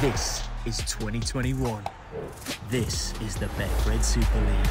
This 0.00 0.46
is 0.64 0.78
2021. 0.78 1.82
This 2.70 3.20
is 3.20 3.34
the 3.34 3.46
Betfred 3.46 4.04
Super 4.04 4.38
League. 4.38 4.70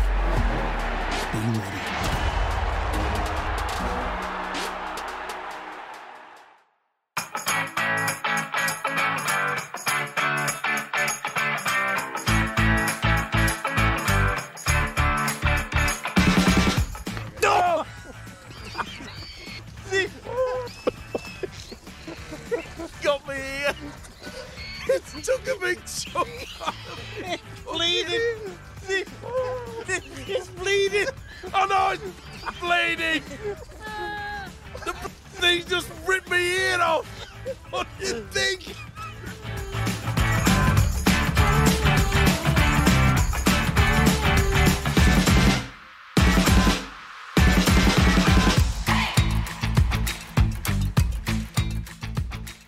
Be 1.33 1.59
ready. 1.59 2.36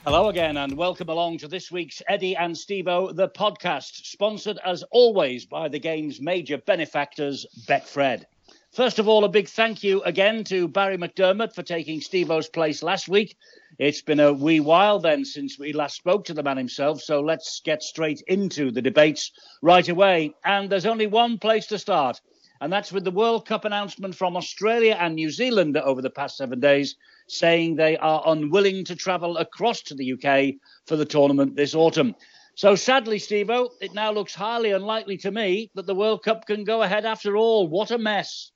Hello 0.10 0.30
again, 0.30 0.58
and 0.58 0.76
welcome 0.76 1.08
along 1.08 1.38
to 1.38 1.48
this 1.48 1.72
week's 1.72 2.02
Eddie 2.08 2.36
and 2.36 2.56
Stevo, 2.56 3.16
the 3.16 3.30
podcast, 3.30 4.08
sponsored 4.08 4.58
as 4.66 4.82
always 4.90 5.46
by 5.46 5.68
the 5.68 5.78
game's 5.78 6.20
major 6.20 6.58
benefactors, 6.58 7.46
Betfred. 7.68 8.24
First 8.72 8.98
of 8.98 9.08
all, 9.08 9.24
a 9.24 9.30
big 9.30 9.48
thank 9.48 9.84
you 9.84 10.02
again 10.02 10.44
to 10.46 10.68
Barry 10.68 10.98
McDermott 10.98 11.54
for 11.54 11.62
taking 11.62 12.00
Stevo's 12.00 12.50
place 12.50 12.82
last 12.82 13.08
week. 13.08 13.38
It's 13.78 14.02
been 14.02 14.20
a 14.20 14.34
wee 14.34 14.60
while 14.60 14.98
then 14.98 15.26
since 15.26 15.60
we 15.60 15.74
last 15.74 15.98
spoke 15.98 16.26
to 16.26 16.34
the 16.34 16.42
man 16.42 16.58
himself, 16.58 17.04
so 17.04 17.22
let's 17.22 17.62
get 17.64 17.84
straight 17.84 18.24
into 18.26 18.72
the 18.72 18.82
debates 18.82 19.32
right 19.62 19.88
away. 19.88 20.34
And 20.44 20.72
there's 20.72 20.88
only 20.88 21.06
one 21.06 21.38
place 21.38 21.68
to 21.68 21.78
start, 21.78 22.20
and 22.60 22.74
that's 22.74 22.92
with 22.92 23.04
the 23.04 23.12
World 23.12 23.46
Cup 23.46 23.64
announcement 23.64 24.16
from 24.16 24.36
Australia 24.36 24.98
and 25.00 25.14
New 25.14 25.30
Zealand 25.30 25.78
over 25.78 26.02
the 26.02 26.10
past 26.10 26.36
seven 26.36 26.60
days, 26.60 26.96
saying 27.32 27.76
they 27.76 27.98
are 27.98 28.24
unwilling 28.26 28.86
to 28.86 28.96
travel 28.96 29.38
across 29.38 29.82
to 29.84 29.96
the 29.96 30.14
UK 30.14 30.56
for 30.88 30.96
the 30.96 31.06
tournament 31.06 31.56
this 31.56 31.76
autumn. 31.76 32.16
So 32.56 32.76
sadly, 32.76 33.20
Stevo, 33.20 33.70
it 33.80 33.94
now 33.94 34.12
looks 34.12 34.36
highly 34.36 34.72
unlikely 34.72 35.18
to 35.20 35.32
me 35.32 35.72
that 35.76 35.86
the 35.86 35.96
World 35.96 36.24
Cup 36.24 36.46
can 36.46 36.64
go 36.64 36.82
ahead 36.82 37.06
after 37.06 37.38
all. 37.38 37.68
What 37.68 37.92
a 37.92 37.98
mess. 37.98 38.52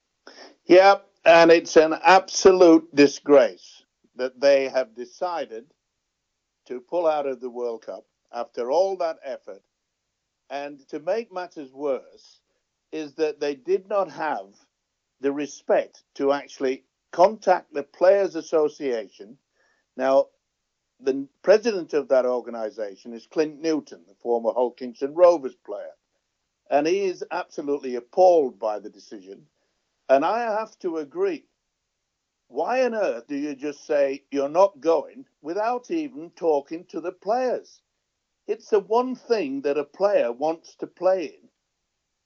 Yeah, 0.66 0.96
and 1.26 1.52
it's 1.52 1.78
an 1.78 1.96
absolute 2.04 2.94
disgrace 2.94 3.84
that 4.16 4.40
they 4.40 4.68
have 4.68 4.96
decided 4.96 5.66
to 6.68 6.82
pull 6.82 7.08
out 7.08 7.28
of 7.28 7.40
the 7.40 7.50
World 7.50 7.86
Cup 7.86 8.06
after 8.34 8.72
all 8.72 8.98
that 8.98 9.20
effort. 9.24 9.62
And 10.50 10.86
to 10.90 11.00
make 11.00 11.32
matters 11.34 11.72
worse, 11.72 12.42
is 12.92 13.14
that 13.16 13.40
they 13.40 13.56
did 13.56 13.88
not 13.90 14.12
have 14.12 14.48
the 15.22 15.32
respect 15.32 16.04
to 16.16 16.32
actually 16.32 16.84
contact 17.14 17.72
the 17.74 17.84
Players 17.84 18.36
Association. 18.36 19.38
Now, 19.96 20.28
the 21.00 21.28
president 21.44 21.94
of 21.94 22.10
that 22.10 22.26
organization 22.26 23.14
is 23.14 23.28
Clint 23.28 23.62
Newton, 23.62 24.02
the 24.08 24.16
former 24.16 24.52
Hull 24.52 24.72
Kingston 24.72 25.14
Rovers 25.14 25.56
player. 25.56 25.94
And 26.70 26.88
he 26.88 27.06
is 27.06 27.24
absolutely 27.30 27.96
appalled 27.96 28.60
by 28.60 28.80
the 28.80 28.90
decision. 28.90 29.46
And 30.10 30.26
I 30.26 30.40
have 30.40 30.78
to 30.80 30.98
agree. 30.98 31.46
Why 32.48 32.84
on 32.84 32.96
earth 32.96 33.28
do 33.28 33.36
you 33.36 33.56
just 33.56 33.86
say 33.86 34.24
you're 34.32 34.50
not 34.50 34.82
going 34.82 35.26
without 35.42 35.92
even 35.92 36.32
talking 36.32 36.86
to 36.86 37.00
the 37.00 37.12
players? 37.12 37.82
It's 38.48 38.70
the 38.70 38.80
one 38.80 39.16
thing 39.16 39.62
that 39.62 39.78
a 39.78 39.84
player 39.84 40.32
wants 40.32 40.76
to 40.78 40.88
play 40.88 41.26
in 41.26 41.50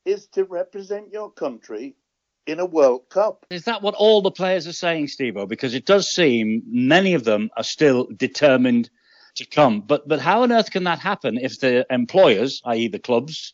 is 0.06 0.28
to 0.28 0.46
represent 0.46 1.12
your 1.12 1.31
country 1.31 1.98
in 2.47 2.59
a 2.59 2.66
World 2.66 3.09
Cup. 3.09 3.46
Is 3.50 3.66
that 3.66 3.81
what 3.81 3.94
all 3.96 4.22
the 4.22 4.31
players 4.31 4.66
are 4.66 4.74
saying, 4.74 5.08
Stevo? 5.08 5.47
Because 5.47 5.74
it 5.74 5.85
does 5.85 6.09
seem 6.09 6.63
many 6.66 7.13
of 7.13 7.25
them 7.25 7.50
are 7.58 7.63
still 7.63 8.08
determined 8.16 8.90
to 9.35 9.46
come. 9.46 9.81
But 9.81 10.08
but 10.08 10.19
how 10.19 10.44
on 10.44 10.52
earth 10.52 10.72
can 10.72 10.86
that 10.86 11.00
happen 11.00 11.38
if 11.38 11.59
the 11.59 11.86
employers, 11.90 12.62
i.e. 12.66 12.88
the 12.88 13.00
clubs, 13.00 13.53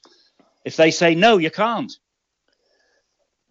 if 0.64 0.78
they 0.78 0.92
say 0.92 1.16
no, 1.16 1.38
you 1.38 1.52
can't? 1.52 1.92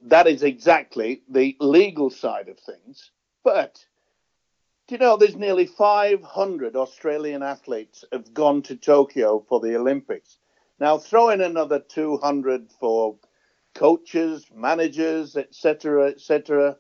That 0.05 0.27
is 0.27 0.43
exactly 0.43 1.23
the 1.29 1.57
legal 1.61 2.11
side 2.11 2.49
of 2.49 2.59
things. 2.59 3.11
But 3.45 3.85
do 4.89 4.95
you 4.95 4.99
know 4.99 5.17
there's 5.17 5.37
nearly 5.37 5.67
500 5.67 6.77
Australian 6.77 7.43
athletes 7.43 8.05
have 8.13 8.33
gone 8.33 8.63
to 8.63 8.77
Tokyo 8.77 9.45
for 9.49 9.61
the 9.61 9.77
Olympics. 9.77 10.39
Now 10.81 10.99
throw 10.99 11.31
in 11.31 11.41
another 11.41 11.79
200 11.79 12.71
for 12.81 13.17
coaches, 13.75 14.47
managers, 14.55 15.37
etc., 15.37 16.09
etc. 16.09 16.77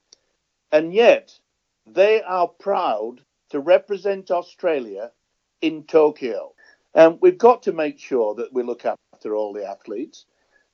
And 0.71 0.93
yet 0.93 1.39
they 1.87 2.23
are 2.23 2.49
proud 2.49 3.23
to 3.51 3.61
represent 3.61 4.31
Australia 4.31 5.13
in 5.61 5.85
Tokyo. 5.85 6.55
And 6.95 7.19
we've 7.21 7.39
got 7.39 7.63
to 7.65 7.73
make 7.73 7.99
sure 7.99 8.35
that 8.35 8.53
we 8.53 8.63
look 8.63 8.85
after 8.85 9.35
all 9.35 9.53
the 9.53 9.67
athletes. 9.67 10.27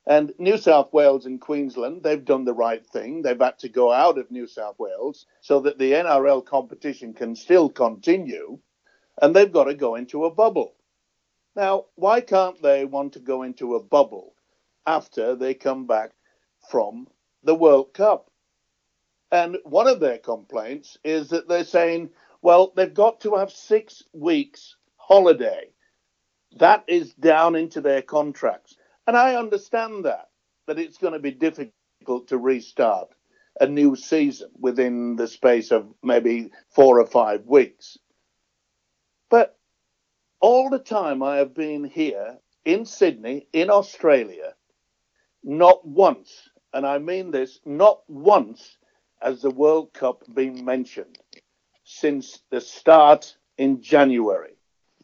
And 0.05 0.33
New 0.39 0.57
South 0.57 0.91
Wales 0.91 1.25
and 1.25 1.39
Queensland, 1.39 2.03
they've 2.03 2.23
done 2.23 2.45
the 2.45 2.53
right 2.53 2.85
thing. 2.85 3.21
They've 3.21 3.39
had 3.39 3.59
to 3.59 3.69
go 3.69 3.91
out 3.91 4.17
of 4.17 4.31
New 4.31 4.47
South 4.47 4.79
Wales 4.79 5.27
so 5.41 5.59
that 5.61 5.77
the 5.77 5.91
NRL 5.91 6.45
competition 6.45 7.13
can 7.13 7.35
still 7.35 7.69
continue. 7.69 8.59
And 9.21 9.35
they've 9.35 9.51
got 9.51 9.65
to 9.65 9.75
go 9.75 9.95
into 9.95 10.25
a 10.25 10.33
bubble. 10.33 10.73
Now, 11.55 11.85
why 11.95 12.21
can't 12.21 12.61
they 12.61 12.85
want 12.85 13.13
to 13.13 13.19
go 13.19 13.43
into 13.43 13.75
a 13.75 13.83
bubble 13.83 14.33
after 14.89 15.35
they 15.35 15.53
come 15.53 15.85
back 15.85 16.11
from 16.69 17.07
the 17.43 17.55
World 17.55 17.93
Cup? 17.93 18.31
And 19.31 19.57
one 19.63 19.87
of 19.87 19.99
their 19.99 20.17
complaints 20.17 20.97
is 21.03 21.29
that 21.29 21.47
they're 21.47 21.63
saying, 21.63 22.09
well, 22.41 22.73
they've 22.75 22.93
got 22.93 23.21
to 23.21 23.35
have 23.35 23.51
six 23.51 24.01
weeks 24.13 24.75
holiday. 24.95 25.69
That 26.57 26.83
is 26.87 27.13
down 27.13 27.55
into 27.55 27.81
their 27.81 28.01
contracts. 28.01 28.75
And 29.05 29.15
I 29.15 29.35
understand 29.35 30.05
that, 30.05 30.29
that 30.65 30.79
it's 30.79 30.97
going 30.97 31.13
to 31.13 31.19
be 31.19 31.31
difficult 31.31 32.27
to 32.29 32.37
restart 32.37 33.09
a 33.59 33.67
new 33.67 33.95
season 33.95 34.49
within 34.59 35.15
the 35.15 35.27
space 35.27 35.71
of 35.71 35.87
maybe 36.01 36.49
four 36.69 36.99
or 36.99 37.05
five 37.05 37.45
weeks. 37.45 37.97
But 39.29 39.55
all 40.39 40.71
the 40.71 40.79
time 40.79 41.21
I 41.21 41.37
have 41.37 41.53
been 41.53 41.83
here 41.83 42.39
in 42.65 42.85
Sydney, 42.85 43.47
in 43.53 43.69
Australia, 43.69 44.55
not 45.43 45.85
once, 45.85 46.49
and 46.73 46.85
I 46.85 46.97
mean 46.97 47.31
this, 47.31 47.59
not 47.65 48.01
once 48.07 48.77
has 49.21 49.41
the 49.41 49.49
World 49.49 49.93
Cup 49.93 50.23
been 50.33 50.63
mentioned 50.63 51.17
since 51.83 52.41
the 52.51 52.61
start 52.61 53.35
in 53.57 53.81
January. 53.81 54.53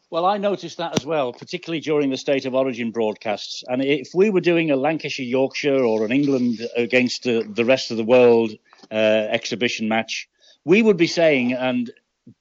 Well, 0.08 0.24
I 0.24 0.38
noticed 0.38 0.78
that 0.78 0.96
as 0.96 1.04
well, 1.04 1.32
particularly 1.32 1.80
during 1.80 2.10
the 2.10 2.16
State 2.16 2.46
of 2.46 2.54
Origin 2.54 2.92
broadcasts. 2.92 3.64
And 3.66 3.82
if 3.84 4.10
we 4.14 4.30
were 4.30 4.40
doing 4.40 4.70
a 4.70 4.76
Lancashire 4.76 5.26
Yorkshire 5.26 5.82
or 5.82 6.04
an 6.04 6.12
England 6.12 6.60
against 6.76 7.26
uh, 7.26 7.42
the 7.48 7.64
rest 7.64 7.90
of 7.90 7.96
the 7.96 8.04
world 8.04 8.52
uh, 8.92 8.94
exhibition 8.94 9.88
match, 9.88 10.28
we 10.64 10.80
would 10.80 10.96
be 10.96 11.08
saying 11.08 11.54
and 11.54 11.90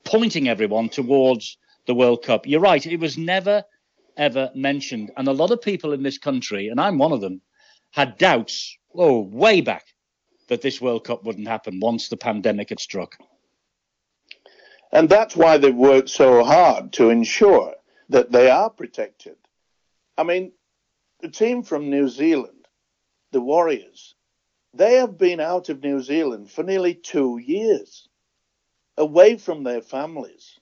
pointing 0.04 0.48
everyone 0.48 0.90
towards 0.90 1.58
the 1.88 1.96
World 1.96 2.24
Cup. 2.24 2.46
You're 2.46 2.60
right, 2.62 2.86
it 2.86 3.00
was 3.00 3.18
never, 3.18 3.64
ever 4.16 4.52
mentioned. 4.54 5.12
And 5.18 5.28
a 5.28 5.34
lot 5.34 5.50
of 5.50 5.62
people 5.62 5.92
in 5.92 6.04
this 6.04 6.20
country, 6.20 6.68
and 6.68 6.80
I'm 6.80 7.00
one 7.00 7.12
of 7.12 7.22
them, 7.22 7.42
had 7.96 8.18
doubts, 8.18 8.78
oh, 8.94 9.22
way 9.22 9.62
back, 9.62 9.86
that 10.50 10.62
this 10.62 10.82
World 10.82 11.06
Cup 11.06 11.24
wouldn't 11.24 11.48
happen 11.48 11.80
once 11.80 12.10
the 12.10 12.18
pandemic 12.18 12.68
had 12.68 12.80
struck. 12.82 13.16
And 14.92 15.08
that's 15.08 15.34
why 15.34 15.58
they've 15.58 15.74
worked 15.74 16.10
so 16.10 16.44
hard 16.44 16.92
to 16.94 17.10
ensure 17.10 17.74
that 18.10 18.34
they 18.34 18.50
are 18.50 18.70
protected. 18.70 19.38
I 20.18 20.24
mean, 20.24 20.52
the 21.22 21.30
team 21.30 21.64
from 21.64 21.90
New 21.90 22.10
Zealand, 22.10 22.68
the 23.32 23.40
Warriors, 23.40 24.16
they 24.74 24.96
have 24.96 25.18
been 25.18 25.40
out 25.40 25.70
of 25.70 25.82
New 25.82 26.02
Zealand 26.02 26.52
for 26.52 26.64
nearly 26.64 26.96
two 26.96 27.38
years, 27.38 28.10
away 28.98 29.38
from 29.38 29.64
their 29.64 29.82
families. 29.82 30.60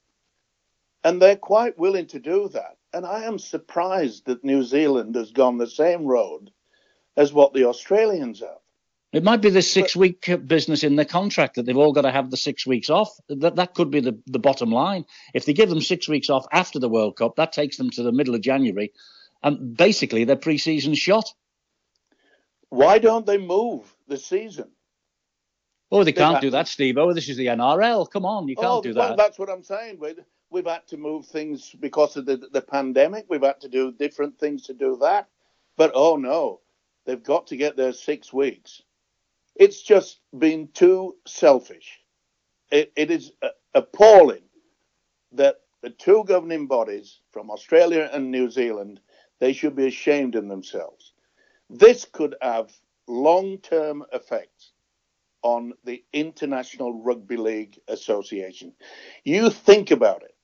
And 1.04 1.20
they're 1.20 1.36
quite 1.36 1.80
willing 1.80 2.06
to 2.08 2.20
do 2.20 2.48
that. 2.50 2.78
And 2.94 3.08
I 3.08 3.24
am 3.24 3.40
surprised 3.40 4.28
that 4.28 4.44
New 4.44 4.62
Zealand 4.62 5.16
has 5.16 5.32
gone 5.32 5.58
the 5.58 5.66
same 5.66 6.06
road 6.06 6.52
as 7.16 7.34
what 7.34 7.54
the 7.54 7.66
Australians 7.66 8.40
have. 8.40 8.60
It 9.12 9.24
might 9.24 9.42
be 9.42 9.52
the 9.52 9.62
six 9.62 9.96
week 9.96 10.28
business 10.48 10.84
in 10.84 10.96
the 10.96 11.06
contract 11.06 11.56
that 11.56 11.68
they've 11.68 11.78
all 11.78 11.94
got 11.94 12.02
to 12.02 12.12
have 12.12 12.32
the 12.32 12.38
six 12.38 12.66
weeks 12.66 12.90
off. 12.90 13.16
That 13.30 13.58
that 13.58 13.76
could 13.76 13.92
be 13.92 14.00
the, 14.00 14.18
the 14.26 14.40
bottom 14.40 14.72
line. 14.72 15.06
If 15.36 15.46
they 15.46 15.54
give 15.54 15.70
them 15.70 15.82
six 15.82 16.10
weeks 16.10 16.32
off 16.32 16.48
after 16.52 16.80
the 16.80 16.90
World 16.90 17.16
Cup, 17.18 17.36
that 17.36 17.54
takes 17.54 17.78
them 17.78 17.92
to 17.92 18.02
the 18.02 18.12
middle 18.12 18.34
of 18.34 18.42
January, 18.42 18.92
and 19.44 19.78
basically 19.78 20.24
their 20.24 20.36
pre-season 20.36 20.96
shot. 20.96 21.32
Why 22.70 22.98
don't 22.98 23.28
they 23.28 23.38
move 23.38 23.96
the 24.08 24.18
season? 24.18 24.72
Oh, 25.92 26.04
they 26.04 26.12
can't 26.12 26.42
do 26.42 26.50
that, 26.50 26.68
Steve. 26.68 26.98
Oh, 26.98 27.14
this 27.14 27.30
is 27.30 27.38
the 27.38 27.46
NRL. 27.46 28.10
Come 28.10 28.26
on, 28.26 28.48
you 28.48 28.56
can't 28.56 28.68
oh, 28.68 28.82
do 28.82 28.96
well, 28.96 29.10
that. 29.10 29.18
that's 29.18 29.38
what 29.38 29.48
I'm 29.48 29.62
saying. 29.62 30.00
We, 30.00 30.16
we've 30.50 30.66
had 30.66 30.88
to 30.88 30.98
move 30.98 31.28
things 31.28 31.70
because 31.80 32.18
of 32.18 32.26
the, 32.26 32.38
the 32.52 32.62
pandemic. 32.62 33.28
We've 33.30 33.44
had 33.44 33.62
to 33.62 33.70
do 33.70 33.92
different 33.92 34.40
things 34.40 34.64
to 34.64 34.74
do 34.74 34.98
that. 35.02 35.28
But 35.78 35.92
oh 35.94 36.16
no, 36.16 36.62
they've 37.06 37.24
got 37.24 37.48
to 37.48 37.58
get 37.58 37.78
their 37.78 37.94
six 37.94 38.34
weeks. 38.34 38.82
It's 39.56 39.82
just 39.84 40.20
been 40.38 40.70
too 40.74 41.18
selfish. 41.28 42.00
it, 42.72 42.92
it 42.96 43.12
is 43.12 43.32
uh, 43.42 43.50
appalling 43.76 44.44
that 45.34 45.58
the 45.82 45.92
two 45.92 46.24
governing 46.26 46.68
bodies 46.68 47.20
from 47.32 47.52
Australia 47.52 48.10
and 48.12 48.32
New 48.32 48.50
Zealand 48.50 49.00
they 49.40 49.54
should 49.54 49.76
be 49.76 49.88
ashamed 49.88 50.36
in 50.36 50.48
themselves. 50.48 51.14
This 51.70 52.06
could 52.06 52.36
have 52.42 52.72
long-term 53.08 54.06
effects 54.14 54.72
on 55.44 55.74
the 55.84 56.04
International 56.14 57.04
Rugby 57.04 57.38
League 57.38 57.80
Association. 57.90 58.74
You 59.26 59.50
think 59.50 59.92
about 59.92 60.24
it. 60.24 60.36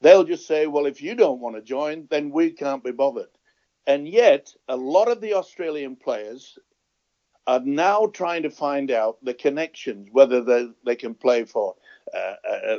They'll 0.00 0.24
just 0.24 0.46
say, 0.48 0.66
well, 0.66 0.86
if 0.86 1.02
you 1.02 1.14
don't 1.14 1.40
want 1.40 1.56
to 1.56 1.62
join, 1.62 2.08
then 2.10 2.30
we 2.30 2.50
can't 2.50 2.82
be 2.84 2.92
bothered. 2.92 3.28
And 3.86 4.06
yet, 4.06 4.54
a 4.68 4.76
lot 4.76 5.08
of 5.08 5.20
the 5.20 5.34
Australian 5.34 5.96
players 5.96 6.58
are 7.46 7.60
now 7.60 8.06
trying 8.06 8.44
to 8.44 8.50
find 8.50 8.90
out 8.90 9.18
the 9.24 9.34
connections, 9.34 10.08
whether 10.12 10.42
they, 10.44 10.68
they 10.86 10.94
can 10.94 11.14
play 11.14 11.44
for 11.44 11.74
uh, 12.14 12.34
uh, 12.48 12.76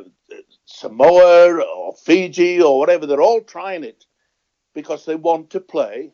Samoa 0.66 1.62
or 1.62 1.94
Fiji 1.94 2.62
or 2.62 2.80
whatever. 2.80 3.06
They're 3.06 3.22
all 3.22 3.42
trying 3.42 3.84
it 3.84 4.06
because 4.74 5.06
they 5.06 5.16
want 5.16 5.50
to 5.52 5.60
play 5.60 6.14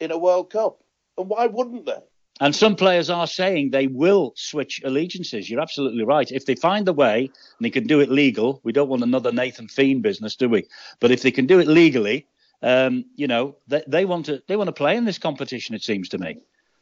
in 0.00 0.10
a 0.10 0.18
World 0.18 0.50
Cup. 0.50 0.82
And 1.18 1.28
why 1.28 1.46
wouldn't 1.46 1.86
they? 1.86 2.00
And 2.40 2.54
some 2.54 2.74
players 2.74 3.10
are 3.10 3.28
saying 3.28 3.70
they 3.70 3.86
will 3.86 4.32
switch 4.34 4.80
allegiances. 4.84 5.48
You're 5.48 5.60
absolutely 5.60 6.02
right. 6.02 6.30
If 6.32 6.46
they 6.46 6.56
find 6.56 6.84
the 6.84 6.92
way 6.92 7.20
and 7.26 7.64
they 7.64 7.70
can 7.70 7.86
do 7.86 8.00
it 8.00 8.10
legal, 8.10 8.60
we 8.64 8.72
don't 8.72 8.88
want 8.88 9.04
another 9.04 9.30
Nathan 9.30 9.68
Fien 9.68 10.02
business, 10.02 10.34
do 10.34 10.48
we? 10.48 10.66
But 10.98 11.12
if 11.12 11.22
they 11.22 11.30
can 11.30 11.46
do 11.46 11.60
it 11.60 11.68
legally, 11.68 12.26
um, 12.64 13.04
you 13.14 13.26
know, 13.26 13.56
they, 13.68 13.82
they 13.86 14.04
want 14.06 14.26
to 14.26 14.42
they 14.48 14.56
want 14.56 14.68
to 14.68 14.72
play 14.72 14.96
in 14.96 15.04
this 15.04 15.18
competition. 15.18 15.74
It 15.74 15.84
seems 15.84 16.08
to 16.08 16.18
me. 16.18 16.38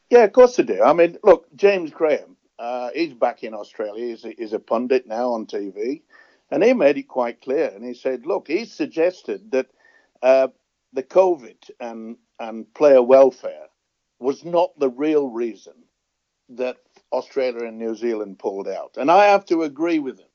Yeah, 0.09 0.23
of 0.23 0.31
course 0.31 0.55
they 0.55 0.63
do. 0.63 0.81
I 0.81 0.93
mean, 0.93 1.17
look, 1.23 1.45
James 1.55 1.91
Graham, 1.91 2.37
uh, 2.57 2.89
he's 2.95 3.13
back 3.13 3.43
in 3.43 3.53
Australia. 3.53 4.07
He's 4.07 4.23
a, 4.23 4.33
he's 4.37 4.53
a 4.53 4.59
pundit 4.59 5.07
now 5.07 5.33
on 5.33 5.45
TV, 5.45 6.01
and 6.49 6.63
he 6.63 6.73
made 6.73 6.97
it 6.97 7.09
quite 7.09 7.41
clear. 7.41 7.67
And 7.67 7.83
he 7.83 7.93
said, 7.93 8.25
look, 8.25 8.47
he 8.47 8.63
suggested 8.63 9.51
that 9.51 9.67
uh, 10.21 10.47
the 10.93 11.03
COVID 11.03 11.69
and 11.81 12.15
and 12.39 12.73
player 12.73 13.03
welfare 13.03 13.67
was 14.19 14.45
not 14.45 14.79
the 14.79 14.89
real 14.89 15.27
reason 15.27 15.73
that 16.49 16.77
Australia 17.11 17.67
and 17.67 17.77
New 17.77 17.95
Zealand 17.95 18.39
pulled 18.39 18.69
out. 18.69 18.95
And 18.95 19.11
I 19.11 19.25
have 19.25 19.45
to 19.47 19.63
agree 19.63 19.99
with 19.99 20.17
him. 20.17 20.27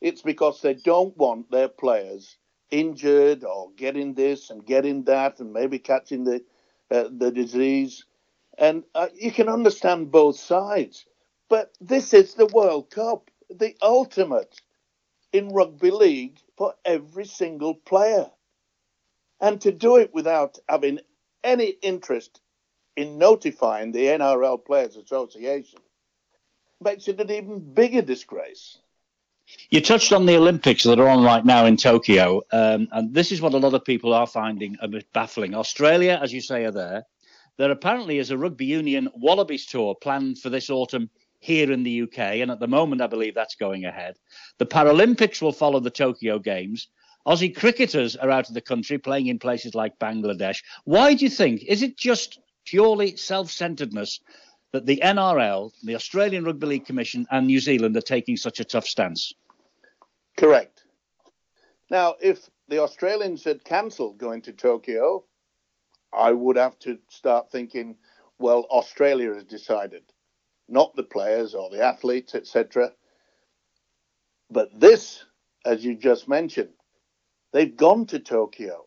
It's 0.00 0.22
because 0.22 0.62
they 0.62 0.74
don't 0.74 1.14
want 1.18 1.50
their 1.50 1.68
players 1.68 2.36
injured 2.74 3.44
or 3.44 3.70
getting 3.76 4.14
this 4.14 4.50
and 4.50 4.66
getting 4.66 5.04
that 5.04 5.38
and 5.38 5.52
maybe 5.52 5.78
catching 5.78 6.24
the 6.24 6.44
uh, 6.90 7.08
the 7.10 7.30
disease. 7.30 8.04
And 8.58 8.84
uh, 8.94 9.08
you 9.14 9.30
can 9.30 9.48
understand 9.48 10.10
both 10.10 10.36
sides. 10.36 11.06
But 11.48 11.72
this 11.80 12.12
is 12.12 12.34
the 12.34 12.46
World 12.46 12.90
Cup, 12.90 13.30
the 13.48 13.76
ultimate 13.80 14.60
in 15.32 15.48
rugby 15.50 15.90
league 15.90 16.38
for 16.56 16.74
every 16.84 17.26
single 17.26 17.74
player. 17.74 18.30
And 19.40 19.60
to 19.60 19.72
do 19.72 19.96
it 19.96 20.12
without 20.12 20.58
having 20.68 21.00
any 21.44 21.76
interest 21.82 22.40
in 22.96 23.18
notifying 23.18 23.92
the 23.92 24.06
NRL 24.06 24.64
Players 24.64 24.96
Association 24.96 25.80
makes 26.80 27.08
it 27.08 27.20
an 27.20 27.30
even 27.30 27.74
bigger 27.74 28.02
disgrace. 28.02 28.78
You 29.70 29.80
touched 29.80 30.12
on 30.12 30.26
the 30.26 30.36
Olympics 30.36 30.84
that 30.84 30.98
are 30.98 31.08
on 31.08 31.24
right 31.24 31.44
now 31.44 31.66
in 31.66 31.76
Tokyo, 31.76 32.42
um, 32.52 32.88
and 32.92 33.12
this 33.12 33.32
is 33.32 33.40
what 33.40 33.54
a 33.54 33.58
lot 33.58 33.74
of 33.74 33.84
people 33.84 34.14
are 34.14 34.26
finding 34.26 34.76
a 34.80 34.88
bit 34.88 35.12
baffling. 35.12 35.54
Australia, 35.54 36.18
as 36.22 36.32
you 36.32 36.40
say, 36.40 36.64
are 36.64 36.70
there. 36.70 37.04
There 37.56 37.70
apparently 37.70 38.18
is 38.18 38.30
a 38.30 38.38
rugby 38.38 38.66
union 38.66 39.08
Wallabies 39.14 39.66
tour 39.66 39.94
planned 39.94 40.38
for 40.38 40.50
this 40.50 40.70
autumn 40.70 41.10
here 41.40 41.70
in 41.70 41.82
the 41.82 42.02
UK, 42.02 42.18
and 42.18 42.50
at 42.50 42.58
the 42.58 42.66
moment, 42.66 43.02
I 43.02 43.06
believe 43.06 43.34
that's 43.34 43.54
going 43.54 43.84
ahead. 43.84 44.16
The 44.58 44.66
Paralympics 44.66 45.42
will 45.42 45.52
follow 45.52 45.80
the 45.80 45.90
Tokyo 45.90 46.38
Games. 46.38 46.88
Aussie 47.26 47.54
cricketers 47.54 48.16
are 48.16 48.30
out 48.30 48.48
of 48.48 48.54
the 48.54 48.60
country 48.60 48.98
playing 48.98 49.26
in 49.26 49.38
places 49.38 49.74
like 49.74 49.98
Bangladesh. 49.98 50.62
Why 50.84 51.14
do 51.14 51.24
you 51.24 51.30
think? 51.30 51.62
Is 51.64 51.82
it 51.82 51.96
just 51.96 52.38
purely 52.64 53.16
self 53.16 53.50
centeredness 53.50 54.20
that 54.74 54.86
the 54.86 55.00
NRL, 55.04 55.70
the 55.84 55.94
Australian 55.94 56.44
Rugby 56.44 56.66
League 56.66 56.84
Commission, 56.84 57.28
and 57.30 57.46
New 57.46 57.60
Zealand 57.60 57.96
are 57.96 58.00
taking 58.00 58.36
such 58.36 58.58
a 58.58 58.64
tough 58.64 58.86
stance? 58.86 59.32
Correct. 60.36 60.82
Now, 61.90 62.16
if 62.20 62.50
the 62.66 62.82
Australians 62.82 63.44
had 63.44 63.62
cancelled 63.62 64.18
going 64.18 64.42
to 64.42 64.52
Tokyo, 64.52 65.22
I 66.12 66.32
would 66.32 66.56
have 66.56 66.76
to 66.80 66.98
start 67.08 67.52
thinking, 67.52 67.94
well, 68.40 68.66
Australia 68.68 69.32
has 69.34 69.44
decided, 69.44 70.02
not 70.68 70.96
the 70.96 71.04
players 71.04 71.54
or 71.54 71.70
the 71.70 71.80
athletes, 71.80 72.34
etc. 72.34 72.90
But 74.50 74.80
this, 74.80 75.24
as 75.64 75.84
you 75.84 75.94
just 75.94 76.26
mentioned, 76.26 76.74
they've 77.52 77.76
gone 77.76 78.06
to 78.06 78.18
Tokyo. 78.18 78.86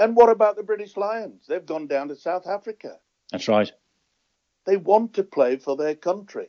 And 0.00 0.16
what 0.16 0.30
about 0.30 0.56
the 0.56 0.64
British 0.64 0.96
Lions? 0.96 1.44
They've 1.48 1.64
gone 1.64 1.86
down 1.86 2.08
to 2.08 2.16
South 2.16 2.48
Africa. 2.48 2.98
That's 3.30 3.46
right. 3.46 3.70
They 4.66 4.76
want 4.76 5.14
to 5.14 5.22
play 5.22 5.56
for 5.56 5.76
their 5.76 5.94
country. 5.94 6.48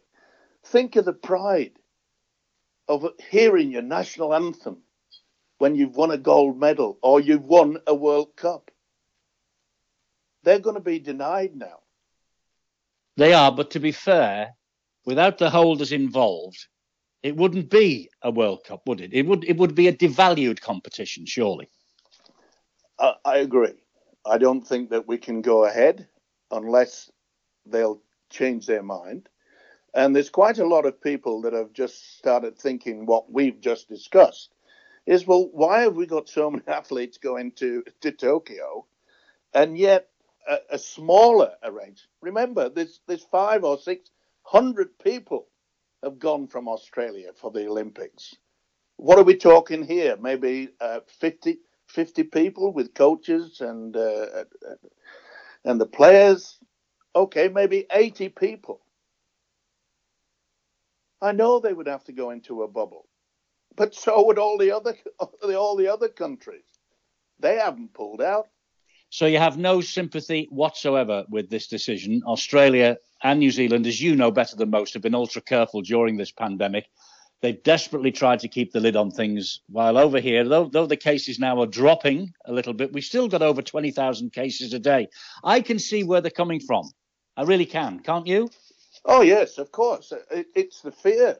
Think 0.63 0.95
of 0.95 1.05
the 1.05 1.13
pride 1.13 1.73
of 2.87 3.05
hearing 3.29 3.71
your 3.71 3.83
national 3.83 4.33
anthem 4.33 4.79
when 5.59 5.75
you've 5.75 5.95
won 5.95 6.11
a 6.11 6.17
gold 6.17 6.59
medal 6.59 6.97
or 7.01 7.19
you've 7.19 7.45
won 7.45 7.77
a 7.85 7.93
World 7.93 8.35
Cup. 8.35 8.71
They're 10.43 10.59
going 10.59 10.75
to 10.75 10.81
be 10.81 10.99
denied 10.99 11.55
now. 11.55 11.79
They 13.17 13.33
are, 13.33 13.51
but 13.51 13.71
to 13.71 13.79
be 13.79 13.91
fair, 13.91 14.53
without 15.05 15.37
the 15.37 15.49
holders 15.49 15.91
involved, 15.91 16.67
it 17.23 17.35
wouldn't 17.35 17.69
be 17.69 18.09
a 18.21 18.31
World 18.31 18.63
Cup, 18.63 18.81
would 18.87 19.01
it? 19.01 19.13
It 19.13 19.25
would. 19.25 19.43
It 19.43 19.57
would 19.57 19.73
be 19.73 19.87
a 19.87 19.93
devalued 19.93 20.61
competition, 20.61 21.25
surely. 21.25 21.67
I, 22.99 23.13
I 23.25 23.37
agree. 23.37 23.73
I 24.25 24.37
don't 24.37 24.65
think 24.65 24.91
that 24.91 25.07
we 25.07 25.17
can 25.17 25.41
go 25.41 25.65
ahead 25.65 26.07
unless 26.51 27.11
they'll 27.65 28.01
change 28.29 28.65
their 28.65 28.83
mind. 28.83 29.29
And 29.93 30.15
there's 30.15 30.29
quite 30.29 30.59
a 30.59 30.67
lot 30.67 30.85
of 30.85 31.01
people 31.01 31.41
that 31.41 31.53
have 31.53 31.73
just 31.73 32.17
started 32.17 32.57
thinking 32.57 33.05
what 33.05 33.31
we've 33.31 33.59
just 33.59 33.89
discussed 33.89 34.53
is 35.05 35.25
well, 35.25 35.49
why 35.53 35.81
have 35.81 35.95
we 35.95 36.05
got 36.05 36.29
so 36.29 36.51
many 36.51 36.63
athletes 36.67 37.17
going 37.17 37.51
to, 37.53 37.83
to 38.01 38.11
Tokyo 38.11 38.85
and 39.53 39.77
yet 39.77 40.09
a, 40.47 40.57
a 40.71 40.77
smaller 40.77 41.53
arrangement? 41.63 42.09
Remember, 42.21 42.69
there's, 42.69 42.99
there's 43.07 43.23
five 43.23 43.63
or 43.63 43.77
six 43.77 44.11
hundred 44.43 44.97
people 44.99 45.47
have 46.03 46.19
gone 46.19 46.47
from 46.47 46.67
Australia 46.67 47.31
for 47.35 47.51
the 47.51 47.67
Olympics. 47.67 48.35
What 48.97 49.19
are 49.19 49.23
we 49.23 49.35
talking 49.35 49.83
here? 49.83 50.17
Maybe 50.17 50.69
uh, 50.79 50.99
50, 51.19 51.59
50 51.87 52.23
people 52.23 52.71
with 52.71 52.93
coaches 52.93 53.61
and 53.61 53.95
uh, 53.95 54.43
and 55.65 55.79
the 55.79 55.85
players. 55.85 56.59
Okay, 57.17 57.47
maybe 57.47 57.87
80 57.91 58.29
people. 58.29 58.79
I 61.19 61.31
know 61.31 61.59
they 61.59 61.73
would 61.73 61.87
have 61.87 62.03
to 62.03 62.11
go 62.11 62.29
into 62.29 62.61
a 62.61 62.67
bubble, 62.67 63.07
but 63.75 63.95
so 63.95 64.23
would 64.27 64.37
all 64.37 64.59
the 64.59 64.71
other 64.71 64.95
all 65.19 65.75
the 65.75 65.91
other 65.91 66.09
countries. 66.09 66.67
They 67.39 67.55
haven't 67.55 67.95
pulled 67.95 68.21
out. 68.21 68.49
So 69.09 69.25
you 69.25 69.39
have 69.39 69.57
no 69.57 69.81
sympathy 69.81 70.47
whatsoever 70.51 71.25
with 71.27 71.49
this 71.49 71.65
decision. 71.67 72.21
Australia 72.27 72.97
and 73.23 73.39
New 73.39 73.49
Zealand, 73.49 73.87
as 73.87 73.99
you 73.99 74.15
know 74.15 74.29
better 74.29 74.55
than 74.55 74.69
most, 74.69 74.93
have 74.93 75.01
been 75.01 75.15
ultra 75.15 75.41
careful 75.41 75.81
during 75.81 76.17
this 76.17 76.31
pandemic. 76.31 76.85
They've 77.41 77.63
desperately 77.63 78.11
tried 78.11 78.41
to 78.41 78.47
keep 78.47 78.73
the 78.73 78.79
lid 78.79 78.95
on 78.95 79.09
things. 79.09 79.61
While 79.69 79.97
over 79.97 80.19
here, 80.19 80.47
though, 80.47 80.69
though 80.71 80.85
the 80.85 80.97
cases 80.97 81.39
now 81.39 81.59
are 81.61 81.67
dropping 81.67 82.33
a 82.45 82.53
little 82.53 82.73
bit, 82.73 82.93
we've 82.93 83.03
still 83.03 83.27
got 83.27 83.41
over 83.41 83.63
20,000 83.63 84.33
cases 84.33 84.73
a 84.73 84.79
day. 84.79 85.07
I 85.43 85.61
can 85.61 85.79
see 85.79 86.03
where 86.03 86.21
they're 86.21 86.29
coming 86.29 86.59
from. 86.59 86.91
I 87.37 87.43
really 87.43 87.67
can, 87.67 87.99
can't 87.99 88.25
you? 88.25 88.49
Oh, 89.05 89.21
yes, 89.21 89.59
of 89.59 89.71
course. 89.71 90.11
It's 90.31 90.81
the 90.81 90.91
fear. 90.91 91.37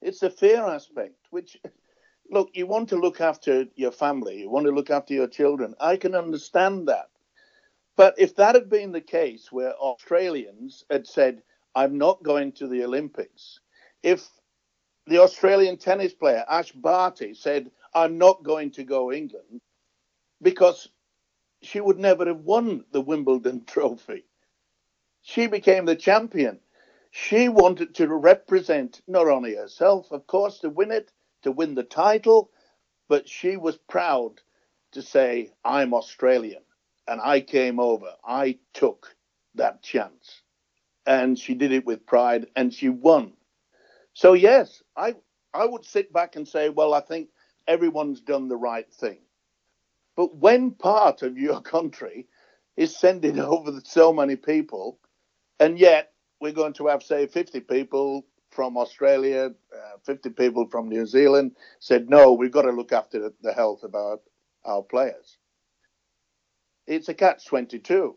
It's 0.00 0.20
the 0.20 0.30
fear 0.30 0.64
aspect, 0.64 1.16
which, 1.30 1.58
look, 2.30 2.48
you 2.54 2.66
want 2.66 2.88
to 2.88 2.96
look 2.96 3.20
after 3.20 3.66
your 3.76 3.92
family, 3.92 4.40
you 4.40 4.50
want 4.50 4.64
to 4.64 4.72
look 4.72 4.88
after 4.88 5.12
your 5.12 5.28
children. 5.28 5.74
I 5.78 5.96
can 5.98 6.14
understand 6.14 6.88
that. 6.88 7.10
But 7.94 8.14
if 8.18 8.34
that 8.36 8.54
had 8.54 8.70
been 8.70 8.90
the 8.90 9.02
case 9.02 9.52
where 9.52 9.74
Australians 9.74 10.84
had 10.90 11.06
said, 11.06 11.42
I'm 11.74 11.98
not 11.98 12.22
going 12.22 12.52
to 12.52 12.66
the 12.66 12.82
Olympics. 12.82 13.60
If 14.02 14.26
the 15.06 15.18
Australian 15.18 15.76
tennis 15.76 16.14
player 16.14 16.44
Ash 16.48 16.72
Barty 16.72 17.34
said, 17.34 17.70
I'm 17.94 18.16
not 18.16 18.42
going 18.42 18.70
to 18.72 18.84
go 18.84 19.12
England 19.12 19.60
because 20.40 20.88
she 21.62 21.80
would 21.80 21.98
never 21.98 22.26
have 22.26 22.40
won 22.40 22.84
the 22.92 23.00
Wimbledon 23.02 23.64
trophy. 23.66 24.24
She 25.24 25.48
became 25.48 25.86
the 25.86 25.96
champion. 25.96 26.60
She 27.12 27.48
wanted 27.50 27.96
to 27.96 28.08
represent 28.08 29.02
not 29.08 29.28
only 29.28 29.56
herself, 29.56 30.12
of 30.12 30.26
course, 30.28 30.60
to 30.60 30.70
win 30.70 30.92
it, 30.92 31.12
to 31.44 31.52
win 31.52 31.76
the 31.76 31.84
title, 31.84 32.52
but 33.08 33.28
she 33.28 33.56
was 33.56 33.78
proud 33.78 34.42
to 34.92 35.02
say, 35.02 35.52
I'm 35.64 35.94
Australian 35.94 36.62
and 37.08 37.20
I 37.20 37.40
came 37.40 37.80
over. 37.80 38.12
I 38.24 38.58
took 38.74 39.16
that 39.56 39.82
chance. 39.82 40.42
And 41.06 41.38
she 41.38 41.54
did 41.54 41.72
it 41.72 41.86
with 41.86 42.06
pride 42.06 42.48
and 42.56 42.74
she 42.74 42.90
won. 42.90 43.34
So, 44.14 44.34
yes, 44.34 44.82
I, 44.96 45.16
I 45.54 45.66
would 45.66 45.84
sit 45.86 46.12
back 46.12 46.36
and 46.36 46.46
say, 46.48 46.68
well, 46.70 46.94
I 46.94 47.00
think 47.00 47.30
everyone's 47.68 48.20
done 48.20 48.48
the 48.48 48.56
right 48.56 48.92
thing. 48.92 49.20
But 50.16 50.36
when 50.36 50.72
part 50.72 51.22
of 51.22 51.38
your 51.38 51.60
country 51.74 52.28
is 52.76 52.96
sending 52.96 53.40
over 53.40 53.80
so 53.84 54.12
many 54.12 54.36
people, 54.36 54.98
and 55.60 55.78
yet 55.78 56.12
we're 56.40 56.52
going 56.52 56.74
to 56.74 56.88
have, 56.88 57.02
say, 57.02 57.26
50 57.26 57.60
people 57.60 58.26
from 58.50 58.76
Australia, 58.76 59.50
uh, 59.72 59.98
50 60.04 60.30
people 60.30 60.66
from 60.70 60.88
New 60.88 61.06
Zealand 61.06 61.52
said, 61.80 62.08
no, 62.08 62.32
we've 62.32 62.52
got 62.52 62.62
to 62.62 62.70
look 62.70 62.92
after 62.92 63.30
the 63.42 63.52
health 63.52 63.82
of 63.82 63.94
our, 63.94 64.18
our 64.64 64.82
players. 64.82 65.38
It's 66.86 67.08
a 67.08 67.14
catch 67.14 67.46
22. 67.46 68.14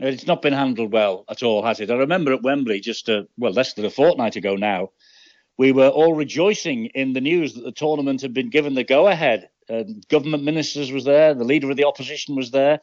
It's 0.00 0.26
not 0.26 0.42
been 0.42 0.52
handled 0.52 0.92
well 0.92 1.24
at 1.28 1.42
all, 1.42 1.64
has 1.64 1.80
it? 1.80 1.90
I 1.90 1.96
remember 1.96 2.32
at 2.32 2.42
Wembley 2.42 2.80
just, 2.80 3.08
a, 3.08 3.26
well, 3.36 3.52
less 3.52 3.74
than 3.74 3.84
a 3.84 3.90
fortnight 3.90 4.36
ago 4.36 4.54
now, 4.54 4.90
we 5.56 5.72
were 5.72 5.88
all 5.88 6.14
rejoicing 6.14 6.86
in 6.94 7.14
the 7.14 7.20
news 7.20 7.54
that 7.54 7.64
the 7.64 7.72
tournament 7.72 8.22
had 8.22 8.32
been 8.32 8.48
given 8.50 8.74
the 8.74 8.84
go 8.84 9.08
ahead. 9.08 9.48
Uh, 9.68 9.82
government 10.08 10.44
ministers 10.44 10.92
was 10.92 11.04
there, 11.04 11.34
the 11.34 11.44
leader 11.44 11.68
of 11.68 11.76
the 11.76 11.86
opposition 11.86 12.36
was 12.36 12.52
there. 12.52 12.80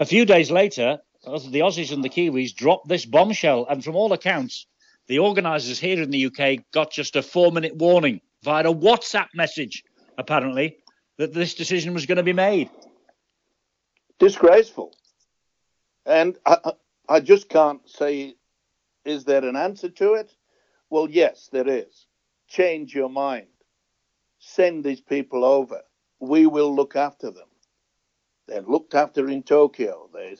A 0.00 0.04
few 0.04 0.26
days 0.26 0.50
later, 0.50 0.98
the 1.22 1.60
Aussies 1.60 1.92
and 1.92 2.02
the 2.02 2.08
Kiwis 2.08 2.54
dropped 2.54 2.88
this 2.88 3.04
bombshell, 3.04 3.66
and 3.68 3.84
from 3.84 3.96
all 3.96 4.12
accounts, 4.12 4.66
the 5.06 5.18
organisers 5.18 5.78
here 5.78 6.00
in 6.00 6.10
the 6.10 6.26
UK 6.26 6.64
got 6.72 6.90
just 6.90 7.16
a 7.16 7.22
four 7.22 7.52
minute 7.52 7.76
warning 7.76 8.20
via 8.42 8.68
a 8.68 8.74
WhatsApp 8.74 9.28
message, 9.34 9.84
apparently, 10.16 10.78
that 11.18 11.34
this 11.34 11.54
decision 11.54 11.94
was 11.94 12.06
going 12.06 12.16
to 12.16 12.22
be 12.22 12.32
made. 12.32 12.70
Disgraceful. 14.18 14.94
And 16.06 16.38
I, 16.46 16.72
I 17.08 17.20
just 17.20 17.48
can't 17.48 17.86
say, 17.88 18.36
is 19.04 19.24
there 19.24 19.44
an 19.44 19.56
answer 19.56 19.88
to 19.90 20.14
it? 20.14 20.32
Well, 20.88 21.08
yes, 21.10 21.48
there 21.52 21.68
is 21.68 22.06
change 22.50 22.94
your 22.94 23.08
mind. 23.08 23.46
Send 24.38 24.84
these 24.84 25.00
people 25.00 25.44
over. 25.44 25.80
We 26.18 26.46
will 26.46 26.74
look 26.74 26.96
after 26.96 27.30
them. 27.30 27.49
They're 28.50 28.62
looked 28.62 28.96
after 28.96 29.28
in 29.28 29.44
Tokyo. 29.44 30.10
They, 30.12 30.36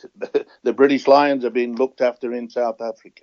the 0.65 0.73
British 0.73 1.07
Lions 1.07 1.45
are 1.45 1.51
being 1.51 1.77
looked 1.77 2.01
after 2.01 2.33
in 2.33 2.51
South 2.51 2.81
Africa. 2.81 3.23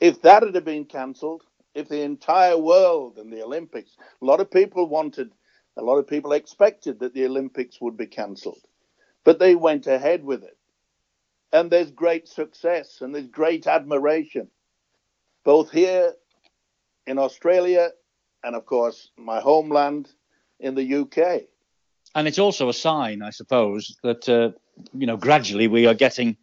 If 0.00 0.20
that 0.22 0.42
had 0.42 0.64
been 0.64 0.84
cancelled, 0.84 1.44
if 1.76 1.88
the 1.88 2.02
entire 2.02 2.58
world 2.58 3.18
and 3.18 3.32
the 3.32 3.44
Olympics, 3.44 3.96
a 4.20 4.24
lot 4.24 4.40
of 4.40 4.50
people 4.50 4.88
wanted, 4.88 5.30
a 5.76 5.82
lot 5.82 5.98
of 5.98 6.08
people 6.08 6.32
expected 6.32 6.98
that 6.98 7.14
the 7.14 7.24
Olympics 7.24 7.80
would 7.80 7.96
be 7.96 8.06
cancelled, 8.08 8.66
but 9.22 9.38
they 9.38 9.54
went 9.54 9.86
ahead 9.86 10.24
with 10.24 10.42
it. 10.42 10.58
And 11.52 11.70
there's 11.70 11.92
great 11.92 12.26
success 12.26 13.00
and 13.00 13.14
there's 13.14 13.28
great 13.28 13.68
admiration, 13.68 14.48
both 15.44 15.70
here 15.70 16.14
in 17.06 17.18
Australia, 17.18 17.90
and 18.42 18.56
of 18.56 18.66
course, 18.66 19.12
my 19.16 19.38
homeland 19.38 20.10
in 20.58 20.74
the 20.74 20.94
UK. 20.96 21.44
And 22.14 22.28
it's 22.28 22.38
also 22.38 22.68
a 22.68 22.74
sign, 22.74 23.22
I 23.22 23.30
suppose, 23.30 23.96
that 24.02 24.28
uh, 24.28 24.50
you 24.92 25.06
know 25.06 25.16
gradually 25.16 25.68
we 25.68 25.86
are 25.86 25.94
getting 25.94 26.36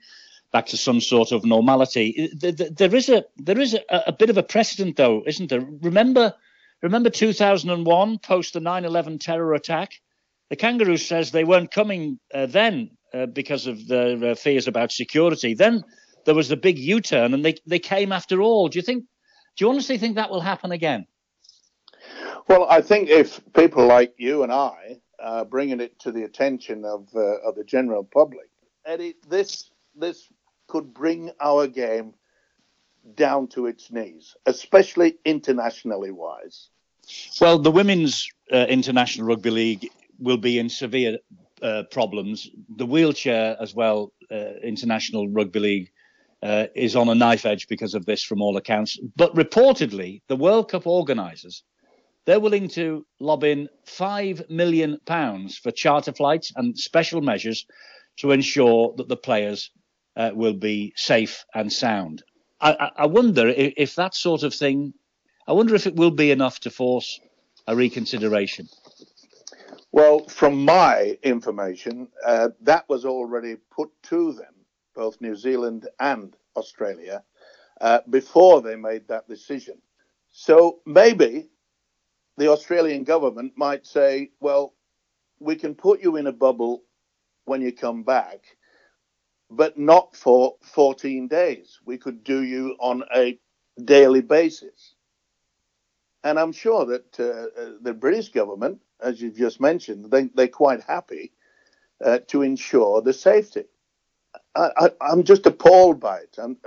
back 0.52 0.66
to 0.68 0.78
some 0.78 1.00
sort 1.00 1.32
of 1.32 1.46
normality. 1.46 2.30
There 2.34 2.96
is 2.96 3.10
a 3.10 3.24
there 3.38 3.60
is 3.60 3.74
a, 3.74 4.04
a 4.08 4.12
bit 4.12 4.30
of 4.30 4.38
a 4.38 4.44
precedent, 4.44 4.98
though, 4.98 5.24
isn't 5.26 5.50
there? 5.50 5.66
Remember, 5.82 6.34
remember 6.82 7.10
2001, 7.10 8.20
post 8.20 8.54
the 8.54 8.60
9/11 8.60 9.20
terror 9.20 9.54
attack. 9.54 9.94
The 10.50 10.58
kangaroo 10.58 10.98
says 10.98 11.32
they 11.32 11.46
weren't 11.46 11.72
coming 11.72 12.20
uh, 12.34 12.46
then 12.46 12.92
uh, 13.14 13.28
because 13.28 13.68
of 13.68 13.88
the 13.88 14.32
uh, 14.32 14.36
fears 14.36 14.68
about 14.68 14.92
security. 14.92 15.54
Then 15.54 15.86
there 16.26 16.36
was 16.36 16.50
the 16.50 16.58
big 16.58 16.78
U-turn, 16.78 17.34
and 17.34 17.46
they 17.46 17.56
they 17.66 17.80
came 17.80 18.12
after 18.12 18.42
all. 18.42 18.68
Do 18.68 18.78
you 18.78 18.84
think 18.84 19.06
do 19.56 19.66
you 19.66 19.70
honestly 19.70 19.98
think 19.98 20.16
that 20.16 20.30
will 20.30 20.42
happen 20.42 20.72
again? 20.72 21.08
Well, 22.48 22.68
I 22.70 22.82
think 22.82 23.10
if 23.10 23.40
people 23.54 23.86
like 23.86 24.14
you 24.18 24.44
and 24.44 24.52
I 24.52 25.00
are 25.22 25.46
bringing 25.46 25.80
it 25.80 26.00
to 26.00 26.12
the 26.12 26.24
attention 26.24 26.86
of 26.86 27.08
uh, 27.16 27.20
of 27.48 27.56
the 27.56 27.64
general 27.64 28.04
public, 28.04 28.50
Eddie, 28.86 29.16
this 29.30 29.70
this 29.96 30.28
could 30.68 30.94
bring 30.94 31.32
our 31.40 31.68
game 31.68 32.14
down 33.16 33.48
to 33.48 33.66
its 33.66 33.92
knees, 33.92 34.36
especially 34.46 35.18
internationally 35.26 36.12
wise. 36.12 36.70
Well, 37.40 37.60
the 37.60 37.72
women's 37.72 38.30
uh, 38.52 38.68
international 38.70 39.28
rugby 39.28 39.50
league 39.50 39.90
will 40.20 40.38
be 40.38 40.60
in 40.60 40.70
severe 40.70 41.18
uh, 41.62 41.84
problems. 41.92 42.50
The 42.78 42.86
wheelchair 42.86 43.58
as 43.60 43.74
well, 43.74 44.14
uh, 44.32 44.54
international 44.64 45.28
rugby 45.30 45.60
league 45.60 45.92
uh, 46.44 46.68
is 46.76 46.96
on 46.96 47.10
a 47.10 47.16
knife 47.16 47.46
edge 47.46 47.68
because 47.68 47.94
of 47.96 48.06
this, 48.06 48.24
from 48.24 48.42
all 48.42 48.58
accounts. 48.58 49.00
But 49.16 49.34
reportedly, 49.36 50.22
the 50.28 50.36
World 50.36 50.70
Cup 50.70 50.88
organisers 50.88 51.64
they're 52.26 52.40
willing 52.40 52.68
to 52.70 53.06
lob 53.20 53.44
in 53.44 53.70
five 53.86 54.44
million 54.50 55.00
pounds 55.06 55.58
for 55.58 55.72
charter 55.72 56.14
flights 56.14 56.52
and 56.56 56.78
special 56.78 57.22
measures 57.22 57.66
to 58.18 58.32
ensure 58.32 58.94
that 58.98 59.08
the 59.08 59.18
players 59.18 59.72
uh, 60.16 60.32
will 60.34 60.54
be 60.54 60.94
safe 60.96 61.46
and 61.56 61.72
sound. 61.72 62.24
I, 62.60 62.92
I 62.96 63.06
wonder 63.08 63.48
if, 63.48 63.74
if, 63.78 63.96
that 63.96 64.14
sort 64.14 64.44
of 64.44 64.54
thing. 64.54 64.94
I 65.48 65.54
wonder 65.54 65.74
if 65.74 65.88
it 65.88 65.96
will 65.96 66.12
be 66.12 66.30
enough 66.30 66.60
to 66.62 66.70
force 66.70 67.20
a 67.68 67.76
reconsideration. 67.76 68.68
Well, 69.92 70.28
from 70.28 70.64
my 70.64 71.18
information, 71.24 72.08
uh, 72.26 72.50
that 72.62 72.88
was 72.88 73.04
already 73.04 73.56
put 73.72 73.90
to 74.04 74.34
them 74.34 74.54
both 74.94 75.22
New 75.22 75.36
Zealand 75.36 75.88
and 76.00 76.36
Australia, 76.56 77.24
uh, 77.80 78.00
before 78.10 78.62
they 78.62 78.76
made 78.76 79.08
that 79.08 79.28
decision. 79.28 79.82
So 80.32 80.80
maybe 80.86 81.50
the 82.38 82.50
Australian 82.50 83.04
government 83.04 83.54
might 83.56 83.86
say, 83.86 84.32
well, 84.40 84.74
we 85.40 85.56
can 85.56 85.76
put 85.76 86.02
you 86.02 86.18
in 86.18 86.28
a 86.28 86.32
bubble 86.32 86.84
when 87.46 87.62
you 87.62 87.72
come 87.72 88.04
back, 88.04 88.40
but 89.50 89.78
not 89.78 90.16
for 90.16 90.56
14 90.62 91.28
days. 91.28 91.80
We 91.86 91.98
could 91.98 92.24
do 92.24 92.44
you 92.44 92.76
on 92.80 93.04
a 93.16 93.40
daily 93.84 94.22
basis. 94.22 94.96
And 96.24 96.40
I'm 96.40 96.52
sure 96.52 96.86
that 96.86 97.20
uh, 97.20 97.80
the 97.82 97.94
British 97.94 98.30
government, 98.30 98.80
as 99.02 99.20
you've 99.20 99.38
just 99.38 99.60
mentioned, 99.60 100.12
they, 100.12 100.30
they're 100.36 100.48
quite 100.48 100.84
happy 100.84 101.34
uh, 102.04 102.20
to 102.28 102.44
ensure 102.44 103.02
the 103.02 103.14
safety. 103.14 103.66
I, 104.56 104.92
am 105.02 105.24
just 105.24 105.46
appalled 105.46 106.00
by 106.00 106.20
it. 106.20 106.36
I'm, 106.38 106.58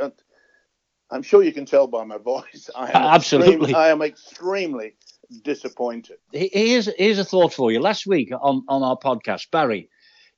I'm 1.11 1.23
sure 1.23 1.43
you 1.43 1.53
can 1.53 1.67
tell 1.67 1.87
by 1.87 2.05
my 2.05 2.19
voice. 2.35 2.71
I 2.75 2.89
am 2.89 2.97
Absolutely. 2.97 3.75
I 3.75 3.91
am 3.91 4.03
extremely 4.03 4.95
disappointed. 5.41 6.17
Here's, 6.33 6.89
here's 6.97 7.19
a 7.19 7.25
thought 7.25 7.53
for 7.53 7.73
you. 7.73 7.81
Last 7.81 8.07
week 8.07 8.33
on, 8.41 8.65
on 8.69 8.83
our 8.83 8.97
podcast, 8.97 9.51
Barry, 9.51 9.89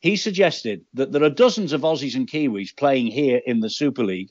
he 0.00 0.16
suggested 0.16 0.84
that 0.94 1.12
there 1.12 1.22
are 1.22 1.30
dozens 1.30 1.72
of 1.72 1.82
Aussies 1.82 2.14
and 2.14 2.28
Kiwis 2.28 2.76
playing 2.76 3.06
here 3.06 3.40
in 3.46 3.60
the 3.60 3.70
Super 3.70 4.04
League. 4.04 4.30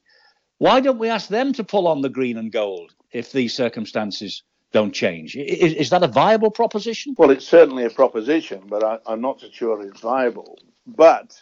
Why 0.58 0.80
don't 0.80 1.00
we 1.00 1.10
ask 1.10 1.28
them 1.28 1.54
to 1.54 1.64
pull 1.64 1.88
on 1.88 2.02
the 2.02 2.10
green 2.10 2.38
and 2.38 2.52
gold 2.52 2.94
if 3.12 3.32
these 3.32 3.54
circumstances 3.54 4.44
don't 4.72 4.94
change? 4.94 5.36
Is, 5.36 5.74
is 5.74 5.90
that 5.90 6.04
a 6.04 6.08
viable 6.08 6.52
proposition? 6.52 7.16
Well, 7.18 7.32
it's 7.32 7.48
certainly 7.48 7.86
a 7.86 7.90
proposition, 7.90 8.64
but 8.68 8.84
I, 8.84 9.00
I'm 9.06 9.22
not 9.22 9.42
so 9.42 9.48
sure 9.52 9.82
it's 9.82 10.02
viable. 10.02 10.58
But 10.88 11.38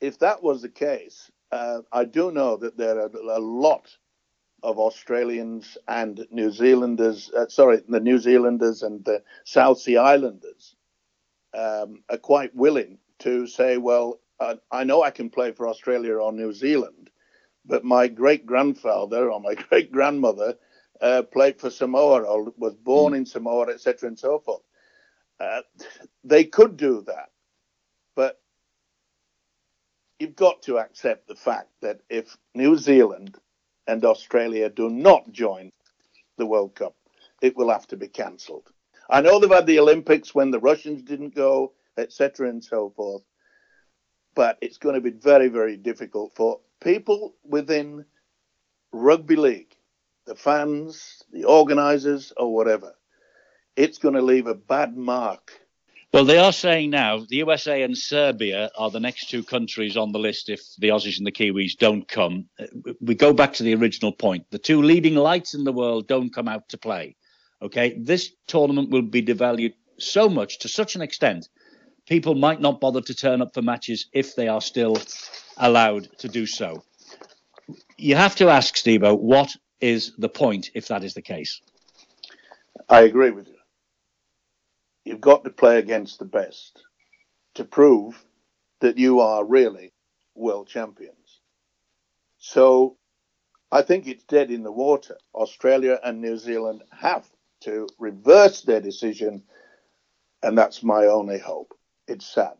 if 0.00 0.18
that 0.20 0.42
was 0.42 0.62
the 0.62 0.68
case, 0.68 1.30
uh, 1.52 1.80
I 1.92 2.04
do 2.04 2.30
know 2.30 2.56
that 2.56 2.76
there 2.76 2.98
are 2.98 3.10
a 3.14 3.40
lot 3.40 3.96
of 4.62 4.78
Australians 4.78 5.78
and 5.86 6.26
New 6.30 6.50
Zealanders, 6.50 7.30
uh, 7.36 7.48
sorry, 7.48 7.82
the 7.88 8.00
New 8.00 8.18
Zealanders 8.18 8.82
and 8.82 9.04
the 9.04 9.22
South 9.44 9.78
Sea 9.78 9.96
Islanders 9.96 10.74
um, 11.54 12.02
are 12.10 12.18
quite 12.18 12.54
willing 12.54 12.98
to 13.20 13.46
say, 13.46 13.76
well, 13.76 14.20
uh, 14.40 14.56
I 14.70 14.84
know 14.84 15.02
I 15.02 15.10
can 15.10 15.30
play 15.30 15.52
for 15.52 15.68
Australia 15.68 16.14
or 16.14 16.32
New 16.32 16.52
Zealand, 16.52 17.10
but 17.64 17.84
my 17.84 18.08
great 18.08 18.46
grandfather 18.46 19.30
or 19.30 19.40
my 19.40 19.54
great 19.68 19.92
grandmother 19.92 20.56
uh, 21.00 21.22
played 21.22 21.60
for 21.60 21.70
Samoa 21.70 22.22
or 22.22 22.52
was 22.56 22.74
born 22.74 23.12
mm. 23.12 23.18
in 23.18 23.26
Samoa, 23.26 23.68
etc., 23.68 24.08
and 24.08 24.18
so 24.18 24.38
forth. 24.38 24.62
Uh, 25.40 25.62
they 26.24 26.44
could 26.44 26.76
do 26.76 27.04
that, 27.06 27.30
but 28.16 28.40
you've 30.18 30.34
got 30.34 30.62
to 30.62 30.78
accept 30.78 31.28
the 31.28 31.36
fact 31.36 31.68
that 31.80 32.00
if 32.10 32.36
New 32.54 32.76
Zealand 32.76 33.38
and 33.88 34.04
Australia 34.04 34.68
do 34.68 34.88
not 34.90 35.32
join 35.32 35.72
the 36.36 36.46
World 36.46 36.74
Cup, 36.74 36.94
it 37.42 37.56
will 37.56 37.70
have 37.70 37.86
to 37.88 37.96
be 37.96 38.06
cancelled. 38.06 38.68
I 39.10 39.22
know 39.22 39.40
they've 39.40 39.50
had 39.50 39.66
the 39.66 39.80
Olympics 39.80 40.34
when 40.34 40.50
the 40.50 40.60
Russians 40.60 41.02
didn't 41.02 41.34
go, 41.34 41.72
etc., 41.96 42.48
and 42.48 42.62
so 42.62 42.90
forth, 42.90 43.22
but 44.34 44.58
it's 44.60 44.78
going 44.78 44.94
to 44.94 45.00
be 45.00 45.10
very, 45.10 45.48
very 45.48 45.76
difficult 45.76 46.32
for 46.36 46.60
people 46.80 47.34
within 47.42 48.04
rugby 48.92 49.36
league, 49.36 49.74
the 50.26 50.34
fans, 50.34 51.22
the 51.32 51.44
organisers, 51.44 52.32
or 52.36 52.54
whatever. 52.54 52.94
It's 53.74 53.98
going 53.98 54.14
to 54.14 54.22
leave 54.22 54.46
a 54.46 54.54
bad 54.54 54.96
mark 54.96 55.52
well, 56.12 56.24
they 56.24 56.38
are 56.38 56.52
saying 56.52 56.90
now 56.90 57.18
the 57.18 57.36
USA 57.36 57.82
and 57.82 57.96
Serbia 57.96 58.70
are 58.76 58.90
the 58.90 59.00
next 59.00 59.30
two 59.30 59.42
countries 59.42 59.96
on 59.96 60.12
the 60.12 60.18
list 60.18 60.48
if 60.48 60.60
the 60.78 60.88
Aussies 60.88 61.18
and 61.18 61.26
the 61.26 61.32
Kiwis 61.32 61.76
don't 61.78 62.08
come. 62.08 62.46
Uh, 62.58 62.66
we 63.00 63.14
go 63.14 63.32
back 63.32 63.52
to 63.54 63.62
the 63.62 63.74
original 63.74 64.12
point. 64.12 64.46
The 64.50 64.58
two 64.58 64.82
leading 64.82 65.14
lights 65.14 65.54
in 65.54 65.64
the 65.64 65.72
world 65.72 66.08
don't 66.08 66.34
come 66.34 66.48
out 66.48 66.68
to 66.70 66.78
play. 66.78 67.16
Okay, 67.60 67.98
this 67.98 68.30
tournament 68.46 68.90
will 68.90 69.02
be 69.02 69.22
devalued 69.22 69.74
so 69.98 70.28
much 70.28 70.58
to 70.60 70.68
such 70.68 70.94
an 70.94 71.02
extent, 71.02 71.48
people 72.06 72.34
might 72.34 72.60
not 72.60 72.80
bother 72.80 73.00
to 73.02 73.14
turn 73.14 73.42
up 73.42 73.52
for 73.52 73.62
matches 73.62 74.06
if 74.12 74.34
they 74.34 74.48
are 74.48 74.60
still 74.60 74.96
allowed 75.56 76.08
to 76.18 76.28
do 76.28 76.46
so. 76.46 76.82
You 77.96 78.16
have 78.16 78.36
to 78.36 78.48
ask, 78.48 78.76
Steve, 78.76 79.02
what 79.02 79.54
is 79.80 80.12
the 80.16 80.28
point 80.28 80.70
if 80.74 80.88
that 80.88 81.04
is 81.04 81.14
the 81.14 81.22
case? 81.22 81.60
I 82.88 83.00
agree 83.02 83.30
with 83.30 83.48
you. 83.48 83.57
You've 85.04 85.20
got 85.20 85.44
to 85.44 85.50
play 85.50 85.78
against 85.78 86.18
the 86.18 86.24
best 86.24 86.82
to 87.54 87.64
prove 87.64 88.24
that 88.80 88.98
you 88.98 89.20
are 89.20 89.44
really 89.44 89.92
world 90.34 90.68
champions. 90.68 91.40
So 92.38 92.96
I 93.70 93.82
think 93.82 94.06
it's 94.06 94.24
dead 94.24 94.50
in 94.50 94.62
the 94.62 94.72
water. 94.72 95.18
Australia 95.34 95.98
and 96.02 96.20
New 96.20 96.36
Zealand 96.36 96.82
have 96.92 97.28
to 97.62 97.88
reverse 97.98 98.62
their 98.62 98.80
decision, 98.80 99.42
and 100.42 100.56
that's 100.56 100.82
my 100.82 101.06
only 101.06 101.38
hope. 101.38 101.74
It's 102.06 102.26
sad. 102.26 102.54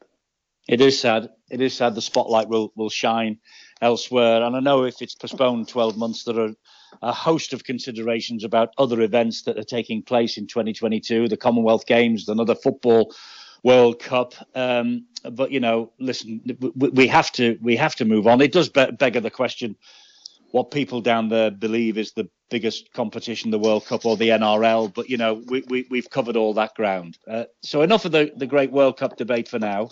It 0.68 0.80
is 0.80 1.00
sad. 1.00 1.30
It 1.50 1.62
is 1.62 1.74
sad. 1.74 1.94
The 1.94 2.02
spotlight 2.02 2.48
will 2.48 2.72
will 2.76 2.90
shine 2.90 3.38
elsewhere, 3.80 4.42
and 4.42 4.54
I 4.54 4.60
know 4.60 4.84
if 4.84 5.00
it's 5.00 5.14
postponed 5.14 5.68
12 5.68 5.96
months, 5.96 6.24
there 6.24 6.40
are 6.40 6.54
a 7.02 7.12
host 7.12 7.52
of 7.52 7.64
considerations 7.64 8.44
about 8.44 8.72
other 8.78 9.00
events 9.00 9.42
that 9.42 9.58
are 9.58 9.64
taking 9.64 10.02
place 10.02 10.36
in 10.36 10.46
2022, 10.46 11.28
the 11.28 11.36
Commonwealth 11.36 11.86
Games, 11.86 12.28
another 12.28 12.54
football 12.54 13.14
World 13.62 13.98
Cup. 13.98 14.34
Um, 14.54 15.06
but 15.30 15.50
you 15.50 15.60
know, 15.60 15.92
listen, 15.98 16.40
we, 16.74 17.06
have 17.08 17.32
to 17.32 17.58
we 17.60 17.76
have 17.76 17.96
to 17.96 18.04
move 18.04 18.26
on. 18.26 18.40
It 18.40 18.52
does 18.52 18.68
be- 18.68 18.90
beggar 18.92 19.20
the 19.20 19.30
question: 19.30 19.76
what 20.52 20.70
people 20.70 21.00
down 21.00 21.28
there 21.28 21.50
believe 21.50 21.98
is 21.98 22.12
the 22.12 22.28
biggest 22.50 22.92
competition, 22.92 23.50
the 23.50 23.58
World 23.58 23.86
Cup 23.86 24.06
or 24.06 24.16
the 24.16 24.30
NRL. 24.30 24.92
But 24.92 25.10
you 25.10 25.16
know, 25.16 25.42
we, 25.48 25.86
we 25.90 25.98
have 25.98 26.10
covered 26.10 26.36
all 26.36 26.54
that 26.54 26.74
ground. 26.74 27.18
Uh, 27.26 27.44
so 27.62 27.82
enough 27.82 28.04
of 28.04 28.12
the 28.12 28.32
the 28.36 28.46
great 28.46 28.70
World 28.70 28.98
Cup 28.98 29.16
debate 29.16 29.48
for 29.48 29.58
now. 29.58 29.90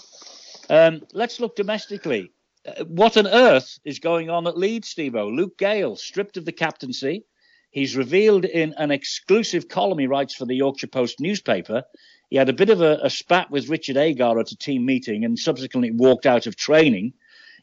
Um, 0.68 1.02
let's 1.12 1.38
look 1.38 1.54
domestically 1.54 2.32
Uh, 2.66 2.84
what 2.84 3.16
on 3.16 3.26
earth 3.26 3.78
is 3.84 3.98
going 3.98 4.30
on 4.30 4.46
at 4.46 4.58
Leeds, 4.58 4.92
Stevo? 4.92 5.34
Luke 5.34 5.56
Gale, 5.58 5.96
stripped 5.96 6.36
of 6.36 6.44
the 6.44 6.52
captaincy. 6.52 7.24
He's 7.70 7.96
revealed 7.96 8.44
in 8.44 8.74
an 8.78 8.90
exclusive 8.90 9.68
column 9.68 9.98
he 9.98 10.06
writes 10.06 10.34
for 10.34 10.46
the 10.46 10.56
Yorkshire 10.56 10.86
Post 10.86 11.20
newspaper. 11.20 11.84
He 12.30 12.36
had 12.36 12.48
a 12.48 12.54
bit 12.54 12.70
of 12.70 12.80
a, 12.80 12.98
a 13.02 13.10
spat 13.10 13.50
with 13.50 13.68
Richard 13.68 13.96
Agar 13.96 14.40
at 14.40 14.50
a 14.50 14.56
team 14.56 14.84
meeting 14.84 15.24
and 15.24 15.38
subsequently 15.38 15.90
walked 15.92 16.26
out 16.26 16.46
of 16.46 16.56
training. 16.56 17.12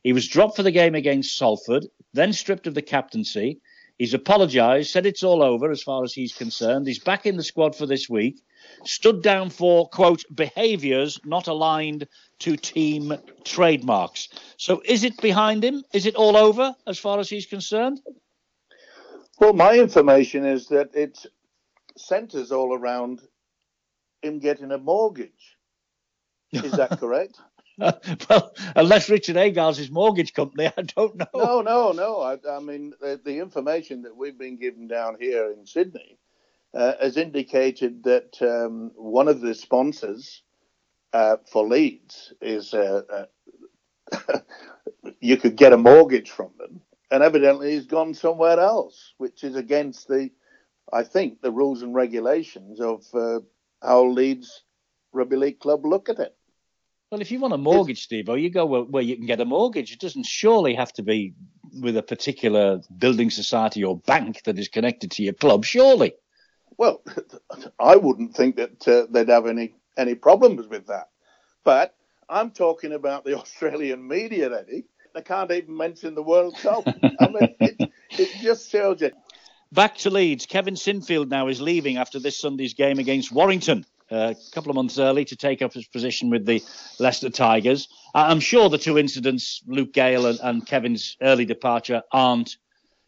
He 0.04 0.14
was 0.14 0.28
dropped 0.28 0.56
for 0.56 0.64
the 0.64 0.72
game 0.72 0.96
against 0.96 1.36
Salford, 1.36 1.88
then 2.14 2.32
stripped 2.32 2.68
of 2.68 2.74
the 2.74 2.82
captaincy. 2.82 3.60
He's 3.98 4.14
apologised, 4.14 4.92
said 4.92 5.06
it's 5.06 5.24
all 5.24 5.44
over 5.44 5.72
as 5.72 5.84
far 5.84 6.04
as 6.04 6.14
he's 6.14 6.34
concerned. 6.34 6.88
He's 6.88 7.00
back 7.00 7.26
in 7.26 7.38
the 7.38 7.44
squad 7.44 7.76
for 7.76 7.86
this 7.86 8.10
week 8.10 8.38
stood 8.84 9.22
down 9.22 9.50
for, 9.50 9.88
quote, 9.90 10.24
behaviours 10.34 11.20
not 11.26 11.48
aligned 11.48 12.08
to 12.40 12.56
team 12.58 13.14
trademarks. 13.44 14.30
So 14.58 14.82
is 14.86 15.04
it 15.04 15.18
behind 15.22 15.64
him? 15.64 15.84
Is 15.94 16.06
it 16.06 16.16
all 16.16 16.36
over 16.36 16.76
as 16.88 17.00
far 17.00 17.20
as 17.20 17.30
he's 17.30 17.46
concerned? 17.46 18.02
Well, 19.40 19.54
my 19.54 19.78
information 19.78 20.46
is 20.46 20.68
that 20.68 20.94
it 20.94 21.26
centres 21.98 22.52
all 22.52 22.74
around 22.74 23.22
him 24.22 24.40
getting 24.40 24.72
a 24.72 24.78
mortgage. 24.78 25.58
Is 26.52 26.74
that 26.74 26.90
correct? 27.00 27.40
Well, 28.30 28.54
unless 28.76 29.10
Richard 29.10 29.38
Agar's 29.38 29.78
his 29.78 29.92
mortgage 29.92 30.34
company, 30.34 30.68
I 30.78 30.82
don't 30.82 31.16
know. 31.16 31.26
No, 31.36 31.62
no, 31.62 31.92
no. 31.92 32.22
I, 32.22 32.38
I 32.50 32.60
mean, 32.60 32.94
the, 33.02 33.20
the, 33.24 33.40
information 33.40 34.04
that 34.04 34.16
we've 34.16 34.38
been 34.38 34.58
given 34.58 34.88
down 34.88 35.18
here 35.20 35.52
in 35.52 35.66
Sydney 35.66 36.18
uh, 36.74 36.94
has 37.02 37.18
indicated 37.18 38.04
that 38.04 38.38
um, 38.42 38.92
one 38.96 39.28
of 39.28 39.42
the 39.42 39.56
sponsors 39.56 40.44
uh, 41.14 41.38
for 41.52 41.68
Leeds 41.68 42.34
is 42.42 42.74
uh, 42.74 43.02
uh 43.12 43.26
you 45.20 45.38
could 45.38 45.56
get 45.56 45.74
a 45.74 45.78
mortgage 45.78 46.30
from 46.30 46.52
them, 46.58 46.82
and 47.10 47.24
evidently 47.24 47.72
he's 47.72 47.88
gone 47.88 48.14
somewhere 48.14 48.60
else, 48.60 49.14
which 49.18 49.44
is 49.44 49.56
against 49.56 50.08
the, 50.08 50.30
I 50.92 51.04
think, 51.04 51.42
the 51.42 51.52
rules 51.52 51.82
and 51.82 51.96
regulations 51.96 52.80
of 52.80 53.06
uh, 53.14 53.40
how 53.82 54.06
Leeds 54.06 54.64
Rugby 55.12 55.36
League 55.36 55.60
Club 55.60 55.86
look 55.86 56.10
at 56.10 56.20
it. 56.20 56.36
Well, 57.14 57.22
if 57.22 57.30
you 57.30 57.40
want 57.40 57.54
a 57.54 57.60
mortgage, 57.60 58.02
Steve, 58.02 58.28
or 58.28 58.40
you 58.40 58.50
go 58.50 58.66
where, 58.66 58.82
where, 58.82 59.04
you 59.04 59.16
can 59.16 59.28
get 59.28 59.40
a 59.40 59.46
mortgage. 59.46 59.92
It 59.92 60.00
doesn't 60.00 60.26
surely 60.26 60.74
have 60.74 60.92
to 60.94 61.04
be 61.04 61.36
with 61.80 61.96
a 61.96 62.02
particular 62.02 62.82
building 62.98 63.30
society 63.30 63.84
or 63.84 64.00
bank 64.00 64.42
that 64.46 64.58
is 64.58 64.68
connected 64.68 65.12
to 65.12 65.24
your 65.24 65.34
club, 65.34 65.64
surely. 65.64 66.14
Well, 66.76 67.04
I 67.80 67.98
wouldn't 67.98 68.36
think 68.36 68.56
that 68.56 68.88
uh, 68.88 69.06
they'd 69.12 69.30
have 69.30 69.46
any 69.46 69.76
any 69.96 70.16
problems 70.16 70.66
with 70.68 70.88
that. 70.88 71.10
But 71.64 71.94
I'm 72.28 72.50
talking 72.50 72.94
about 72.94 73.26
the 73.26 73.38
Australian 73.40 74.08
media, 74.08 74.52
Eddie. 74.52 74.86
They 75.14 75.22
can't 75.22 75.52
even 75.52 75.78
mention 75.78 76.16
the 76.16 76.24
World 76.24 76.56
Cup. 76.64 76.84
I 77.20 77.28
mean, 77.28 77.56
it, 77.60 77.92
it 78.10 78.30
just 78.42 78.72
shows 78.72 79.02
you. 79.02 79.12
Back 79.72 79.98
to 79.98 80.10
Leeds. 80.10 80.48
Kevin 80.48 80.74
Sinfield 80.74 81.30
now 81.30 81.48
is 81.48 81.62
leaving 81.62 81.98
after 81.98 82.18
this 82.20 82.40
Sunday's 82.40 82.74
game 82.74 82.98
against 82.98 83.32
Warrington. 83.32 83.86
A 84.14 84.36
couple 84.52 84.70
of 84.70 84.76
months 84.76 85.00
early 85.00 85.26
to 85.26 85.36
take 85.36 85.62
up 85.62 85.74
his 85.74 85.88
position 85.88 86.30
with 86.30 86.46
the 86.46 86.62
Leicester 87.00 87.30
Tigers. 87.30 87.88
I'm 88.14 88.40
sure 88.40 88.70
the 88.70 88.78
two 88.78 89.00
incidents, 89.00 89.64
Luke 89.66 89.92
Gale 89.92 90.28
and, 90.28 90.40
and 90.42 90.66
Kevin's 90.66 91.18
early 91.22 91.46
departure, 91.46 92.04
aren't 92.12 92.58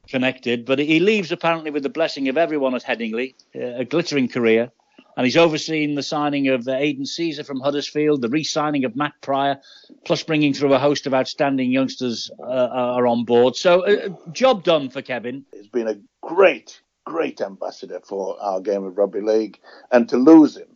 connected, 0.08 0.66
but 0.66 0.80
he 0.80 1.00
leaves 1.00 1.32
apparently 1.32 1.72
with 1.72 1.84
the 1.84 1.90
blessing 1.90 2.28
of 2.30 2.38
everyone 2.38 2.76
at 2.76 2.84
Headingley, 2.84 3.36
uh, 3.56 3.82
a 3.82 3.86
glittering 3.86 4.28
career. 4.28 4.72
And 5.18 5.26
he's 5.26 5.38
overseen 5.38 5.96
the 5.96 6.04
signing 6.04 6.50
of 6.50 6.68
uh, 6.68 6.74
Aidan 6.74 7.06
Sezer 7.06 7.46
from 7.46 7.62
Huddersfield, 7.62 8.22
the 8.22 8.30
re 8.30 8.44
signing 8.44 8.84
of 8.84 8.96
Matt 8.96 9.14
Prior, 9.22 9.60
plus 10.04 10.24
bringing 10.24 10.54
through 10.54 10.74
a 10.74 10.80
host 10.80 11.08
of 11.08 11.14
outstanding 11.14 11.72
youngsters 11.72 12.30
uh, 12.40 12.44
are 12.44 13.08
on 13.08 13.24
board. 13.24 13.56
So, 13.56 13.86
uh, 13.86 14.10
job 14.32 14.64
done 14.64 14.90
for 14.90 15.02
Kevin. 15.02 15.46
He's 15.54 15.68
been 15.68 15.88
a 15.88 15.98
great, 16.22 16.82
great 17.06 17.40
ambassador 17.40 18.02
for 18.04 18.38
our 18.42 18.60
game 18.60 18.84
of 18.84 18.98
rugby 18.98 19.22
league. 19.22 19.58
And 19.92 20.10
to 20.10 20.18
lose 20.18 20.58
him 20.58 20.75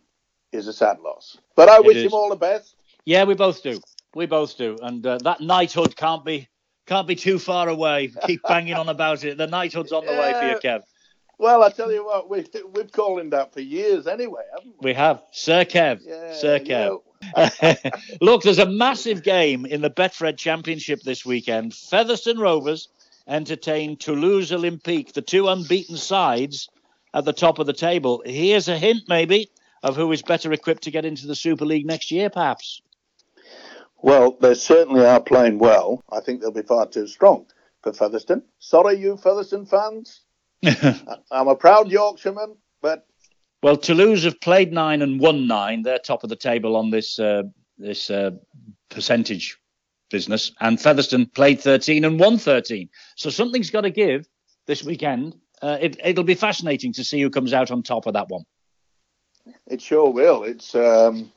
is 0.52 0.66
a 0.66 0.72
sad 0.72 1.00
loss. 1.00 1.38
But 1.56 1.68
I 1.68 1.76
it 1.76 1.84
wish 1.84 1.96
is. 1.98 2.04
him 2.04 2.14
all 2.14 2.28
the 2.28 2.36
best. 2.36 2.76
Yeah, 3.04 3.24
we 3.24 3.34
both 3.34 3.62
do. 3.62 3.80
We 4.14 4.26
both 4.26 4.56
do. 4.56 4.76
And 4.82 5.06
uh, 5.06 5.18
that 5.18 5.40
knighthood 5.40 5.96
can't 5.96 6.24
be 6.24 6.48
can't 6.86 7.06
be 7.06 7.16
too 7.16 7.38
far 7.38 7.68
away. 7.68 8.12
Keep 8.26 8.42
banging 8.42 8.74
on 8.74 8.88
about 8.88 9.24
it. 9.24 9.38
The 9.38 9.46
knighthood's 9.46 9.92
on 9.92 10.04
the 10.04 10.12
yeah. 10.12 10.20
way 10.20 10.32
for 10.32 10.48
you, 10.48 10.56
Kev. 10.56 10.82
Well, 11.38 11.62
I 11.62 11.70
tell 11.70 11.90
you 11.90 12.04
what, 12.04 12.28
we, 12.28 12.44
we've 12.74 12.92
called 12.92 13.20
him 13.20 13.30
that 13.30 13.54
for 13.54 13.60
years 13.60 14.06
anyway, 14.06 14.42
haven't 14.54 14.74
we? 14.80 14.90
We 14.90 14.94
have. 14.94 15.22
Sir 15.32 15.64
Kev. 15.64 16.00
Yeah, 16.04 16.34
Sir 16.34 16.58
Kev. 16.58 17.00
Yeah. 17.36 17.74
Look, 18.20 18.42
there's 18.42 18.58
a 18.58 18.68
massive 18.68 19.22
game 19.22 19.64
in 19.64 19.80
the 19.80 19.88
Betfred 19.88 20.36
Championship 20.36 21.00
this 21.00 21.24
weekend. 21.24 21.72
Featherstone 21.72 22.38
Rovers 22.38 22.88
entertain 23.26 23.96
Toulouse 23.96 24.50
Olympique, 24.50 25.12
the 25.12 25.22
two 25.22 25.48
unbeaten 25.48 25.96
sides 25.96 26.68
at 27.14 27.24
the 27.24 27.32
top 27.32 27.58
of 27.58 27.66
the 27.66 27.72
table. 27.72 28.22
Here's 28.26 28.68
a 28.68 28.76
hint, 28.76 29.04
maybe, 29.08 29.48
of 29.82 29.96
who 29.96 30.12
is 30.12 30.22
better 30.22 30.52
equipped 30.52 30.84
to 30.84 30.90
get 30.90 31.04
into 31.04 31.26
the 31.26 31.34
Super 31.34 31.64
League 31.64 31.86
next 31.86 32.10
year, 32.10 32.30
perhaps. 32.30 32.82
Well, 34.02 34.36
they 34.40 34.54
certainly 34.54 35.04
are 35.04 35.20
playing 35.20 35.58
well. 35.58 36.02
I 36.10 36.20
think 36.20 36.40
they'll 36.40 36.52
be 36.52 36.62
far 36.62 36.86
too 36.86 37.06
strong 37.06 37.46
for 37.82 37.92
Featherstone. 37.92 38.42
Sorry, 38.58 38.96
you 38.96 39.16
Featherstone 39.16 39.66
fans. 39.66 40.22
I'm 41.30 41.48
a 41.48 41.56
proud 41.56 41.90
Yorkshireman, 41.90 42.56
but 42.82 43.06
well, 43.62 43.76
Toulouse 43.76 44.24
have 44.24 44.40
played 44.40 44.72
nine 44.72 45.02
and 45.02 45.20
won 45.20 45.46
nine. 45.46 45.82
They're 45.82 45.98
top 45.98 46.22
of 46.24 46.30
the 46.30 46.36
table 46.36 46.76
on 46.76 46.90
this 46.90 47.18
uh, 47.18 47.42
this 47.78 48.10
uh, 48.10 48.32
percentage 48.88 49.58
business, 50.10 50.52
and 50.60 50.80
Featherstone 50.80 51.26
played 51.26 51.60
13 51.60 52.04
and 52.04 52.18
won 52.18 52.36
13. 52.36 52.88
So 53.16 53.30
something's 53.30 53.70
got 53.70 53.82
to 53.82 53.90
give 53.90 54.26
this 54.66 54.82
weekend. 54.82 55.36
Uh, 55.62 55.78
it, 55.80 56.16
will 56.16 56.24
be 56.24 56.34
fascinating 56.34 56.92
to 56.94 57.04
see 57.04 57.20
who 57.20 57.30
comes 57.30 57.52
out 57.52 57.70
on 57.70 57.82
top 57.82 58.06
of 58.06 58.14
that 58.14 58.28
one. 58.28 58.44
It 59.66 59.80
sure 59.80 60.10
will. 60.10 60.44
It's 60.44 60.74
um, 60.74 61.32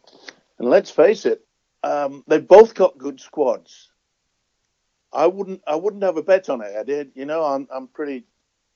and 0.60 0.70
let's 0.70 0.92
face 0.92 1.26
it, 1.26 1.46
um, 1.84 2.24
they've 2.28 2.48
both 2.48 2.74
got 2.74 2.98
good 2.98 3.20
squads. 3.20 3.90
I 5.12 5.28
wouldn't 5.28 5.62
I 5.68 5.76
wouldn't 5.76 6.04
have 6.04 6.18
a 6.18 6.24
bet 6.24 6.50
on 6.50 6.62
it. 6.62 6.76
I 6.76 6.84
did. 6.84 7.12
You 7.16 7.26
know, 7.26 7.44
I'm 7.44 7.68
I'm 7.74 7.88
pretty 7.88 8.26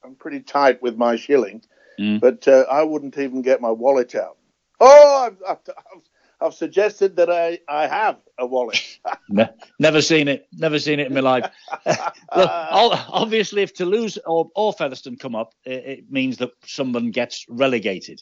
I'm 0.04 0.16
pretty 0.16 0.42
tight 0.42 0.82
with 0.82 0.98
my 0.98 1.16
shilling, 1.16 1.64
mm. 2.00 2.20
but 2.20 2.48
uh, 2.48 2.66
I 2.70 2.84
wouldn't 2.84 3.18
even 3.18 3.42
get 3.42 3.62
my 3.62 3.72
wallet 3.72 4.16
out. 4.16 4.38
Oh, 4.80 5.26
I've, 5.26 5.38
I've, 5.48 5.58
I've, 5.76 6.02
I've 6.40 6.54
suggested 6.54 7.16
that 7.16 7.32
I, 7.32 7.60
I 7.68 7.88
have 7.88 8.18
a 8.38 8.46
wallet. 8.46 9.00
ne- 9.30 9.50
never 9.80 10.02
seen 10.02 10.28
it. 10.28 10.48
Never 10.54 10.78
seen 10.78 11.00
it 11.00 11.08
in 11.08 11.14
my 11.14 11.22
life. 11.22 11.52
Look, 11.86 11.98
obviously, 12.36 13.64
if 13.64 13.74
Toulouse 13.74 14.20
or, 14.26 14.52
or 14.56 14.72
Featherstone 14.74 15.18
come 15.18 15.36
up, 15.36 15.54
it, 15.66 15.86
it 15.86 16.12
means 16.12 16.38
that 16.38 16.52
someone 16.64 17.10
gets 17.10 17.46
relegated. 17.50 18.22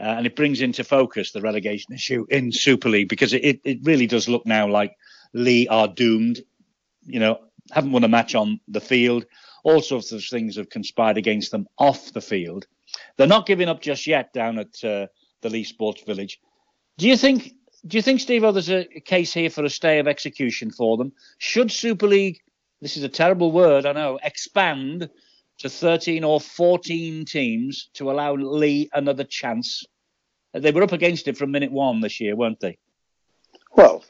Uh, 0.00 0.14
and 0.18 0.26
it 0.26 0.36
brings 0.36 0.60
into 0.60 0.84
focus 0.84 1.32
the 1.32 1.40
relegation 1.40 1.92
issue 1.92 2.24
in 2.30 2.52
Super 2.52 2.88
League 2.88 3.08
because 3.08 3.32
it, 3.32 3.60
it 3.64 3.78
really 3.82 4.06
does 4.06 4.28
look 4.28 4.46
now 4.46 4.68
like 4.68 4.96
Leigh 5.32 5.66
are 5.68 5.88
doomed. 5.88 6.40
You 7.04 7.20
know, 7.20 7.40
haven't 7.72 7.92
won 7.92 8.04
a 8.04 8.08
match 8.08 8.34
on 8.34 8.60
the 8.68 8.80
field. 8.80 9.24
All 9.64 9.82
sorts 9.82 10.12
of 10.12 10.24
things 10.24 10.56
have 10.56 10.70
conspired 10.70 11.18
against 11.18 11.50
them 11.50 11.66
off 11.78 12.12
the 12.12 12.20
field. 12.20 12.66
They're 13.16 13.26
not 13.26 13.46
giving 13.46 13.68
up 13.68 13.80
just 13.80 14.06
yet 14.06 14.32
down 14.32 14.58
at 14.58 14.84
uh, 14.84 15.08
the 15.42 15.50
Leigh 15.50 15.64
Sports 15.64 16.02
Village. 16.02 16.40
Do 16.96 17.08
you 17.08 17.16
think? 17.16 17.54
Do 17.86 17.96
you 17.96 18.02
think, 18.02 18.20
Steve, 18.20 18.42
there's 18.42 18.70
a 18.70 18.84
case 19.04 19.32
here 19.32 19.50
for 19.50 19.64
a 19.64 19.70
stay 19.70 20.00
of 20.00 20.08
execution 20.08 20.72
for 20.72 20.96
them? 20.96 21.12
Should 21.38 21.70
Super 21.70 22.08
League, 22.08 22.40
this 22.80 22.96
is 22.96 23.04
a 23.04 23.08
terrible 23.08 23.52
word, 23.52 23.86
I 23.86 23.92
know, 23.92 24.18
expand 24.22 25.08
to 25.58 25.68
13 25.68 26.24
or 26.24 26.40
14 26.40 27.24
teams 27.24 27.90
to 27.94 28.10
allow 28.10 28.34
Leigh 28.34 28.88
another 28.92 29.24
chance? 29.24 29.84
They 30.52 30.72
were 30.72 30.82
up 30.82 30.92
against 30.92 31.28
it 31.28 31.36
from 31.36 31.50
minute 31.50 31.72
one 31.72 32.00
this 32.00 32.20
year, 32.20 32.36
weren't 32.36 32.60
they? 32.60 32.78
Well, 33.74 34.04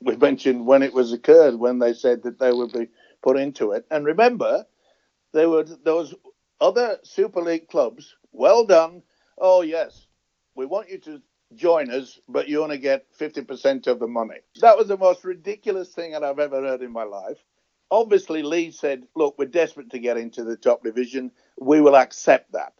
we 0.00 0.16
mentioned 0.16 0.66
when 0.66 0.82
it 0.82 0.92
was 0.92 1.12
occurred 1.12 1.54
when 1.54 1.78
they 1.78 1.94
said 1.94 2.22
that 2.24 2.38
they 2.38 2.52
would 2.52 2.72
be 2.72 2.88
put 3.22 3.36
into 3.36 3.72
it, 3.72 3.86
and 3.90 4.04
remember, 4.04 4.64
there 5.32 5.48
were 5.48 5.64
those 5.64 6.14
other 6.60 6.98
Super 7.02 7.40
League 7.40 7.68
clubs. 7.68 8.16
Well 8.32 8.64
done. 8.64 9.02
Oh 9.38 9.62
yes, 9.62 10.06
we 10.54 10.66
want 10.66 10.90
you 10.90 10.98
to 10.98 11.22
join 11.54 11.90
us, 11.90 12.18
but 12.28 12.48
you 12.48 12.62
only 12.62 12.78
get 12.78 13.06
50% 13.18 13.86
of 13.86 13.98
the 13.98 14.06
money. 14.06 14.36
That 14.60 14.76
was 14.76 14.88
the 14.88 14.96
most 14.96 15.24
ridiculous 15.24 15.88
thing 15.90 16.12
that 16.12 16.24
I've 16.24 16.38
ever 16.38 16.60
heard 16.60 16.82
in 16.82 16.92
my 16.92 17.04
life. 17.04 17.38
Obviously, 17.90 18.42
Leigh 18.42 18.70
said, 18.70 19.04
Look, 19.16 19.38
we're 19.38 19.46
desperate 19.46 19.90
to 19.90 19.98
get 19.98 20.16
into 20.16 20.44
the 20.44 20.56
top 20.56 20.82
division. 20.84 21.32
We 21.58 21.80
will 21.80 21.96
accept 21.96 22.52
that. 22.52 22.74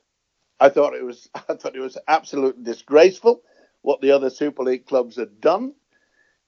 I 0.60 0.68
thought 0.68 0.94
it 0.94 1.04
was 1.04 1.28
I 1.34 1.54
thought 1.54 1.76
it 1.76 1.80
was 1.80 1.98
absolutely 2.06 2.64
disgraceful 2.64 3.42
what 3.82 4.00
the 4.00 4.10
other 4.10 4.30
Super 4.30 4.62
League 4.64 4.86
clubs 4.86 5.16
had 5.16 5.40
done. 5.40 5.74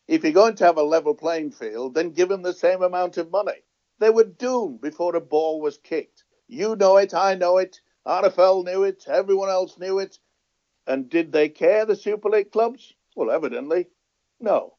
If 0.09 0.25
you're 0.25 0.33
going 0.33 0.57
to 0.57 0.65
have 0.65 0.79
a 0.79 0.83
level 0.83 1.15
playing 1.15 1.53
field, 1.53 1.95
then 1.95 2.11
give 2.11 2.29
them 2.29 2.43
the 2.43 2.53
same 2.53 2.83
amount 2.83 3.17
of 3.17 3.31
money. 3.31 3.63
They 4.01 4.11
were 4.11 4.25
doomed 4.25 4.81
before 4.81 5.13
the 5.13 5.21
ball 5.21 5.61
was 5.61 5.79
kicked. 5.79 6.25
You 6.49 6.75
know 6.75 6.97
it, 6.97 7.15
I 7.15 7.37
know 7.37 7.59
it, 7.59 7.81
RFL 8.07 8.65
knew 8.65 8.83
it, 8.83 9.05
everyone 9.07 9.51
else 9.51 9.79
knew 9.79 10.01
it. 10.01 10.19
And 10.87 11.09
did 11.09 11.31
they 11.31 11.49
care, 11.49 11.87
the 11.87 11.95
Super 11.95 12.29
League 12.29 12.51
clubs? 12.51 12.93
Well, 13.15 13.31
evidently, 13.31 13.89
no. 14.41 14.75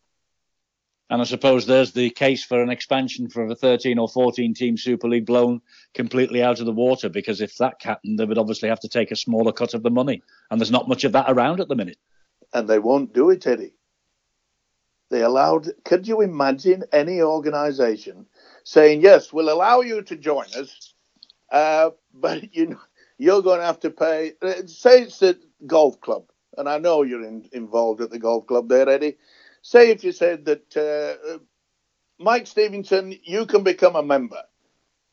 And 1.12 1.22
I 1.22 1.26
suppose 1.26 1.66
there's 1.66 1.92
the 1.92 2.10
case 2.10 2.42
for 2.42 2.64
an 2.64 2.70
expansion 2.70 3.28
for 3.28 3.46
a 3.46 3.54
13 3.54 4.00
or 4.00 4.08
14 4.08 4.54
team 4.54 4.78
Super 4.78 5.10
League 5.10 5.26
blown 5.26 5.62
completely 5.94 6.42
out 6.42 6.62
of 6.62 6.66
the 6.66 6.72
water 6.72 7.10
because 7.10 7.42
if 7.42 7.58
that 7.58 7.84
happened, 7.84 8.18
they 8.18 8.24
would 8.24 8.38
obviously 8.38 8.70
have 8.70 8.80
to 8.80 8.88
take 8.88 9.12
a 9.12 9.18
smaller 9.18 9.52
cut 9.52 9.74
of 9.74 9.84
the 9.84 9.90
money. 9.90 10.24
And 10.50 10.60
there's 10.60 10.72
not 10.72 10.88
much 10.88 11.04
of 11.04 11.12
that 11.12 11.26
around 11.28 11.60
at 11.60 11.68
the 11.68 11.76
minute. 11.76 11.98
And 12.54 12.66
they 12.66 12.80
won't 12.80 13.14
do 13.14 13.30
it, 13.30 13.46
Eddie. 13.46 13.74
They 15.10 15.22
allowed, 15.22 15.68
could 15.84 16.08
you 16.08 16.22
imagine 16.22 16.86
any 16.94 17.22
organisation 17.22 18.26
saying, 18.64 19.02
yes, 19.02 19.34
we'll 19.34 19.54
allow 19.54 19.82
you 19.82 20.04
to 20.04 20.16
join 20.16 20.46
us, 20.58 20.94
uh, 21.52 21.90
but 22.14 22.56
you, 22.56 22.80
you're 23.18 23.42
going 23.42 23.60
to 23.60 23.66
have 23.66 23.82
to 23.82 23.90
pay, 23.90 24.32
uh, 24.42 24.66
say 24.66 25.02
it's 25.02 25.22
a 25.22 25.36
golf 25.68 26.00
club, 26.00 26.24
and 26.58 26.70
I 26.70 26.78
know 26.78 27.04
you're 27.04 27.28
in, 27.28 27.50
involved 27.52 28.00
at 28.00 28.12
the 28.12 28.20
golf 28.20 28.48
club 28.48 28.70
there, 28.70 28.88
Eddie. 28.88 29.18
Say 29.62 29.92
if 29.92 30.04
you 30.04 30.12
said 30.12 30.46
that 30.46 30.78
uh, 30.78 31.38
Mike 32.20 32.48
Stevenson, 32.48 33.18
you 33.24 33.46
can 33.46 33.64
become 33.64 33.96
a 33.96 34.04
member. 34.04 34.42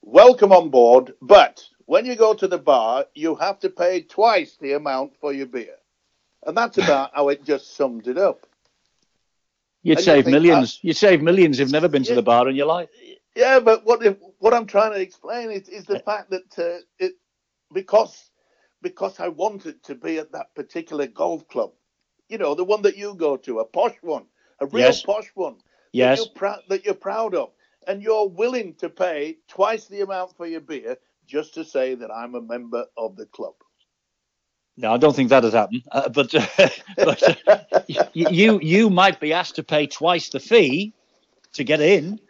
Welcome 0.02 0.52
on 0.52 0.70
board, 0.70 1.14
but 1.20 1.62
when 1.84 2.06
you 2.06 2.16
go 2.16 2.34
to 2.34 2.48
the 2.48 2.58
bar, 2.58 3.06
you 3.14 3.34
have 3.36 3.58
to 3.60 3.70
pay 3.70 4.02
twice 4.02 4.56
the 4.60 4.72
amount 4.72 5.16
for 5.20 5.32
your 5.32 5.46
beer. 5.46 5.76
And 6.46 6.56
that's 6.56 6.78
about 6.84 7.10
how 7.14 7.28
it 7.28 7.44
just 7.44 7.76
summed 7.76 8.06
it 8.06 8.18
up. 8.18 8.46
You'd 9.82 9.98
and 9.98 10.04
save 10.04 10.26
you 10.26 10.32
millions. 10.32 10.78
You'd 10.82 10.96
save 10.96 11.22
millions. 11.22 11.58
You've 11.58 11.72
never 11.72 11.88
been 11.88 12.04
to 12.04 12.14
the 12.14 12.22
bar 12.22 12.48
in 12.48 12.56
your 12.56 12.66
life. 12.66 12.88
Yeah, 13.36 13.60
but 13.60 13.84
what 13.84 14.04
if, 14.04 14.16
what 14.38 14.54
I'm 14.54 14.66
trying 14.66 14.92
to 14.92 15.00
explain 15.00 15.50
is, 15.50 15.68
is 15.68 15.84
the 15.84 16.00
fact 16.00 16.30
that 16.30 16.58
uh, 16.58 16.80
it 16.98 17.12
because 17.72 18.30
because 18.82 19.20
I 19.20 19.28
wanted 19.28 19.82
to 19.84 19.94
be 19.94 20.18
at 20.18 20.32
that 20.32 20.54
particular 20.54 21.06
golf 21.06 21.46
club. 21.48 21.72
You 22.28 22.38
know, 22.38 22.54
the 22.54 22.64
one 22.64 22.82
that 22.82 22.96
you 22.96 23.14
go 23.14 23.36
to, 23.38 23.60
a 23.60 23.64
posh 23.64 23.96
one, 24.02 24.26
a 24.60 24.66
real 24.66 24.86
yes. 24.86 25.02
posh 25.02 25.30
one. 25.34 25.56
Yes. 25.92 26.18
That 26.18 26.24
you're, 26.24 26.34
pr- 26.34 26.62
that 26.68 26.84
you're 26.84 26.94
proud 26.94 27.34
of. 27.34 27.50
And 27.86 28.02
you're 28.02 28.28
willing 28.28 28.74
to 28.74 28.90
pay 28.90 29.38
twice 29.48 29.86
the 29.86 30.02
amount 30.02 30.36
for 30.36 30.46
your 30.46 30.60
beer 30.60 30.98
just 31.26 31.54
to 31.54 31.64
say 31.64 31.94
that 31.94 32.10
I'm 32.10 32.34
a 32.34 32.40
member 32.40 32.84
of 32.96 33.16
the 33.16 33.26
club. 33.26 33.54
No, 34.76 34.92
I 34.92 34.96
don't 34.96 35.14
think 35.14 35.30
that 35.30 35.42
has 35.42 35.54
happened. 35.54 35.82
Uh, 35.90 36.08
but, 36.08 36.34
uh, 36.34 36.46
but 36.96 37.48
uh, 37.48 37.84
you 38.14 38.60
you 38.60 38.90
might 38.90 39.18
be 39.18 39.32
asked 39.32 39.56
to 39.56 39.64
pay 39.64 39.86
twice 39.86 40.28
the 40.28 40.38
fee 40.38 40.92
to 41.54 41.64
get 41.64 41.80
in. 41.80 42.20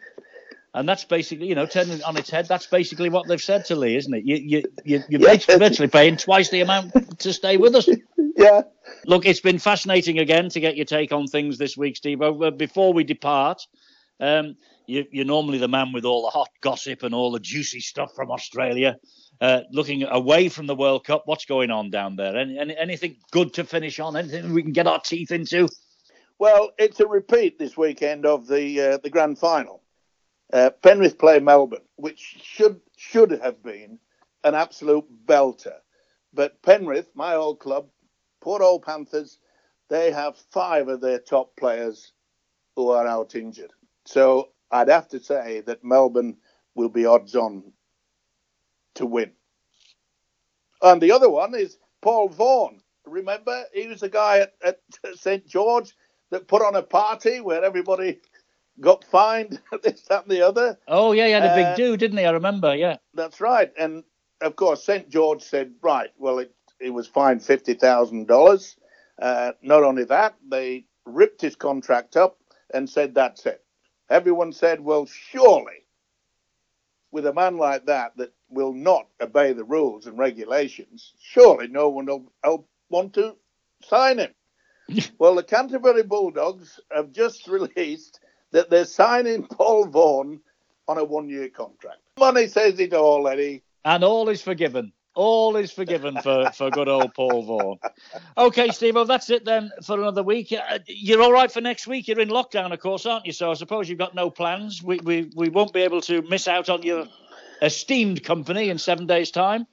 And 0.73 0.87
that's 0.87 1.03
basically, 1.03 1.47
you 1.47 1.55
know, 1.55 1.65
turning 1.65 2.03
on 2.03 2.15
its 2.17 2.29
head. 2.29 2.47
That's 2.47 2.67
basically 2.67 3.09
what 3.09 3.27
they've 3.27 3.41
said 3.41 3.65
to 3.65 3.75
Leigh, 3.75 3.95
isn't 3.95 4.13
it? 4.13 4.23
You, 4.23 4.35
you, 4.35 4.63
you, 4.83 5.03
you're 5.09 5.21
yeah. 5.33 5.57
virtually 5.57 5.87
paying 5.87 6.17
twice 6.17 6.49
the 6.49 6.61
amount 6.61 7.19
to 7.19 7.33
stay 7.33 7.57
with 7.57 7.75
us. 7.75 7.87
Yeah. 8.35 8.61
Look, 9.05 9.25
it's 9.25 9.39
been 9.39 9.59
fascinating 9.59 10.19
again 10.19 10.49
to 10.49 10.59
get 10.59 10.75
your 10.75 10.85
take 10.85 11.11
on 11.11 11.27
things 11.27 11.57
this 11.57 11.77
week, 11.77 11.97
Steve. 11.97 12.19
Before 12.57 12.93
we 12.93 13.03
depart, 13.03 13.65
um, 14.19 14.55
you, 14.87 15.05
are 15.21 15.25
normally 15.25 15.57
the 15.57 15.67
man 15.67 15.91
with 15.93 16.05
all 16.05 16.23
the 16.23 16.29
hot 16.29 16.49
gossip 16.61 17.03
and 17.03 17.13
all 17.13 17.31
the 17.31 17.39
juicy 17.39 17.79
stuff 17.79 18.13
from 18.15 18.31
Australia. 18.31 18.97
Uh, 19.39 19.61
looking 19.71 20.03
away 20.03 20.49
from 20.49 20.67
the 20.67 20.75
World 20.75 21.05
Cup, 21.05 21.23
what's 21.25 21.45
going 21.45 21.71
on 21.71 21.89
down 21.89 22.15
there? 22.15 22.35
Any, 22.35 22.59
any, 22.59 22.75
anything 22.75 23.15
good 23.31 23.53
to 23.53 23.63
finish 23.63 23.99
on? 23.99 24.17
Anything 24.17 24.53
we 24.53 24.63
can 24.63 24.73
get 24.73 24.87
our 24.87 24.99
teeth 24.99 25.31
into? 25.31 25.69
Well, 26.39 26.71
it's 26.77 26.99
a 26.99 27.07
repeat 27.07 27.57
this 27.57 27.77
weekend 27.77 28.25
of 28.25 28.47
the 28.47 28.81
uh, 28.81 28.97
the 28.97 29.09
grand 29.09 29.37
final. 29.39 29.83
Uh, 30.51 30.71
Penrith 30.81 31.17
play 31.17 31.39
Melbourne, 31.39 31.85
which 31.95 32.37
should 32.41 32.81
should 32.97 33.31
have 33.31 33.61
been 33.61 33.99
an 34.43 34.55
absolute 34.55 35.05
belter. 35.25 35.77
But 36.33 36.61
Penrith, 36.61 37.09
my 37.13 37.35
old 37.35 37.59
club, 37.59 37.87
poor 38.41 38.61
old 38.61 38.83
Panthers, 38.83 39.37
they 39.89 40.11
have 40.11 40.37
five 40.51 40.87
of 40.87 41.01
their 41.01 41.19
top 41.19 41.55
players 41.55 42.13
who 42.75 42.89
are 42.89 43.07
out 43.07 43.35
injured. 43.35 43.71
So 44.05 44.49
I'd 44.71 44.89
have 44.89 45.07
to 45.09 45.19
say 45.19 45.61
that 45.61 45.83
Melbourne 45.83 46.37
will 46.75 46.89
be 46.89 47.05
odds 47.05 47.35
on 47.35 47.73
to 48.95 49.05
win. 49.05 49.31
And 50.81 51.01
the 51.01 51.11
other 51.11 51.29
one 51.29 51.55
is 51.55 51.77
Paul 52.01 52.29
Vaughan. 52.29 52.81
Remember, 53.05 53.63
he 53.73 53.87
was 53.87 54.01
the 54.01 54.09
guy 54.09 54.39
at, 54.39 54.53
at 54.63 54.79
St 55.15 55.45
George 55.47 55.93
that 56.29 56.47
put 56.47 56.61
on 56.61 56.75
a 56.75 56.83
party 56.83 57.41
where 57.41 57.63
everybody 57.63 58.19
got 58.79 59.03
fined, 59.03 59.59
this, 59.83 60.03
that, 60.03 60.23
and 60.23 60.31
the 60.31 60.47
other. 60.47 60.77
Oh, 60.87 61.11
yeah, 61.11 61.25
he 61.25 61.31
had 61.31 61.43
a 61.45 61.55
big 61.55 61.65
uh, 61.65 61.75
do, 61.75 61.97
didn't 61.97 62.17
he? 62.17 62.25
I 62.25 62.31
remember, 62.31 62.75
yeah. 62.75 62.97
That's 63.13 63.41
right. 63.41 63.71
And 63.77 64.03
of 64.41 64.55
course, 64.55 64.83
St. 64.83 65.09
George 65.09 65.41
said, 65.41 65.73
right, 65.81 66.09
well, 66.17 66.39
it, 66.39 66.53
it 66.79 66.91
was 66.91 67.07
fined 67.07 67.41
$50,000. 67.41 68.75
Uh, 69.21 69.51
not 69.61 69.83
only 69.83 70.05
that, 70.05 70.35
they 70.49 70.85
ripped 71.05 71.41
his 71.41 71.55
contract 71.55 72.15
up 72.15 72.37
and 72.73 72.89
said, 72.89 73.13
that's 73.13 73.45
it. 73.45 73.63
Everyone 74.09 74.51
said, 74.53 74.79
well, 74.79 75.05
surely, 75.05 75.85
with 77.11 77.25
a 77.25 77.33
man 77.33 77.57
like 77.57 77.85
that 77.85 78.15
that 78.17 78.33
will 78.49 78.73
not 78.73 79.07
obey 79.21 79.53
the 79.53 79.63
rules 79.63 80.07
and 80.07 80.17
regulations, 80.17 81.13
surely 81.21 81.67
no 81.67 81.89
one 81.89 82.05
will, 82.05 82.31
will 82.43 82.67
want 82.89 83.13
to 83.13 83.35
sign 83.83 84.19
him. 84.19 84.33
well, 85.19 85.35
the 85.35 85.43
Canterbury 85.43 86.03
Bulldogs 86.03 86.79
have 86.91 87.11
just 87.11 87.47
released 87.47 88.19
that 88.51 88.69
they're 88.69 88.85
signing 88.85 89.45
Paul 89.45 89.85
Vaughan 89.85 90.39
on 90.87 90.97
a 90.97 91.03
one 91.03 91.29
year 91.29 91.49
contract. 91.49 91.99
Money 92.17 92.47
says 92.47 92.79
it 92.79 92.93
all, 92.93 93.27
Eddie. 93.27 93.63
And 93.85 94.03
all 94.03 94.29
is 94.29 94.41
forgiven. 94.41 94.91
All 95.15 95.55
is 95.55 95.71
forgiven 95.71 96.15
for, 96.21 96.51
for 96.53 96.69
good 96.69 96.87
old 96.87 97.13
Paul 97.13 97.43
Vaughan. 97.43 97.77
Okay, 98.37 98.69
Steve, 98.69 98.95
well, 98.95 99.05
that's 99.05 99.29
it 99.29 99.43
then 99.43 99.71
for 99.83 99.99
another 99.99 100.23
week. 100.23 100.53
Uh, 100.53 100.79
you're 100.87 101.21
all 101.21 101.31
right 101.31 101.51
for 101.51 101.61
next 101.61 101.87
week. 101.87 102.07
You're 102.07 102.19
in 102.19 102.29
lockdown, 102.29 102.71
of 102.71 102.79
course, 102.79 103.05
aren't 103.05 103.25
you? 103.25 103.33
So 103.33 103.51
I 103.51 103.55
suppose 103.55 103.89
you've 103.89 103.99
got 103.99 104.15
no 104.15 104.29
plans. 104.29 104.81
We, 104.83 104.99
we, 104.99 105.31
we 105.35 105.49
won't 105.49 105.73
be 105.73 105.81
able 105.81 106.01
to 106.01 106.21
miss 106.21 106.47
out 106.47 106.69
on 106.69 106.83
your 106.83 107.05
esteemed 107.61 108.23
company 108.23 108.69
in 108.69 108.77
seven 108.77 109.07
days' 109.07 109.31
time. 109.31 109.67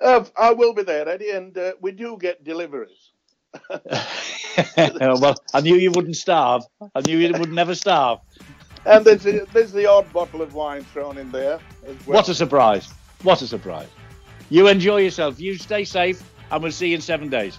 Uh, 0.00 0.24
I 0.36 0.52
will 0.52 0.72
be 0.72 0.82
there, 0.82 1.08
Eddie, 1.08 1.30
and 1.30 1.56
uh, 1.58 1.72
we 1.80 1.92
do 1.92 2.16
get 2.18 2.42
deliveries. 2.42 3.10
well, 4.76 5.34
I 5.52 5.60
knew 5.60 5.76
you 5.76 5.90
wouldn't 5.90 6.16
starve. 6.16 6.62
I 6.94 7.00
knew 7.02 7.18
you 7.18 7.32
would 7.38 7.52
never 7.52 7.74
starve. 7.74 8.20
And 8.84 9.04
there's, 9.04 9.22
there's 9.52 9.72
the 9.72 9.86
odd 9.86 10.10
bottle 10.12 10.42
of 10.42 10.54
wine 10.54 10.84
thrown 10.84 11.18
in 11.18 11.30
there 11.30 11.60
as 11.86 12.06
well. 12.06 12.16
What 12.16 12.28
a 12.28 12.34
surprise! 12.34 12.92
What 13.22 13.42
a 13.42 13.46
surprise! 13.46 13.88
You 14.52 14.68
enjoy 14.68 14.98
yourself. 14.98 15.40
You 15.40 15.56
stay 15.56 15.82
safe, 15.82 16.22
and 16.50 16.62
we'll 16.62 16.72
see 16.72 16.88
you 16.88 16.96
in 16.96 17.00
seven 17.00 17.30
days. 17.30 17.58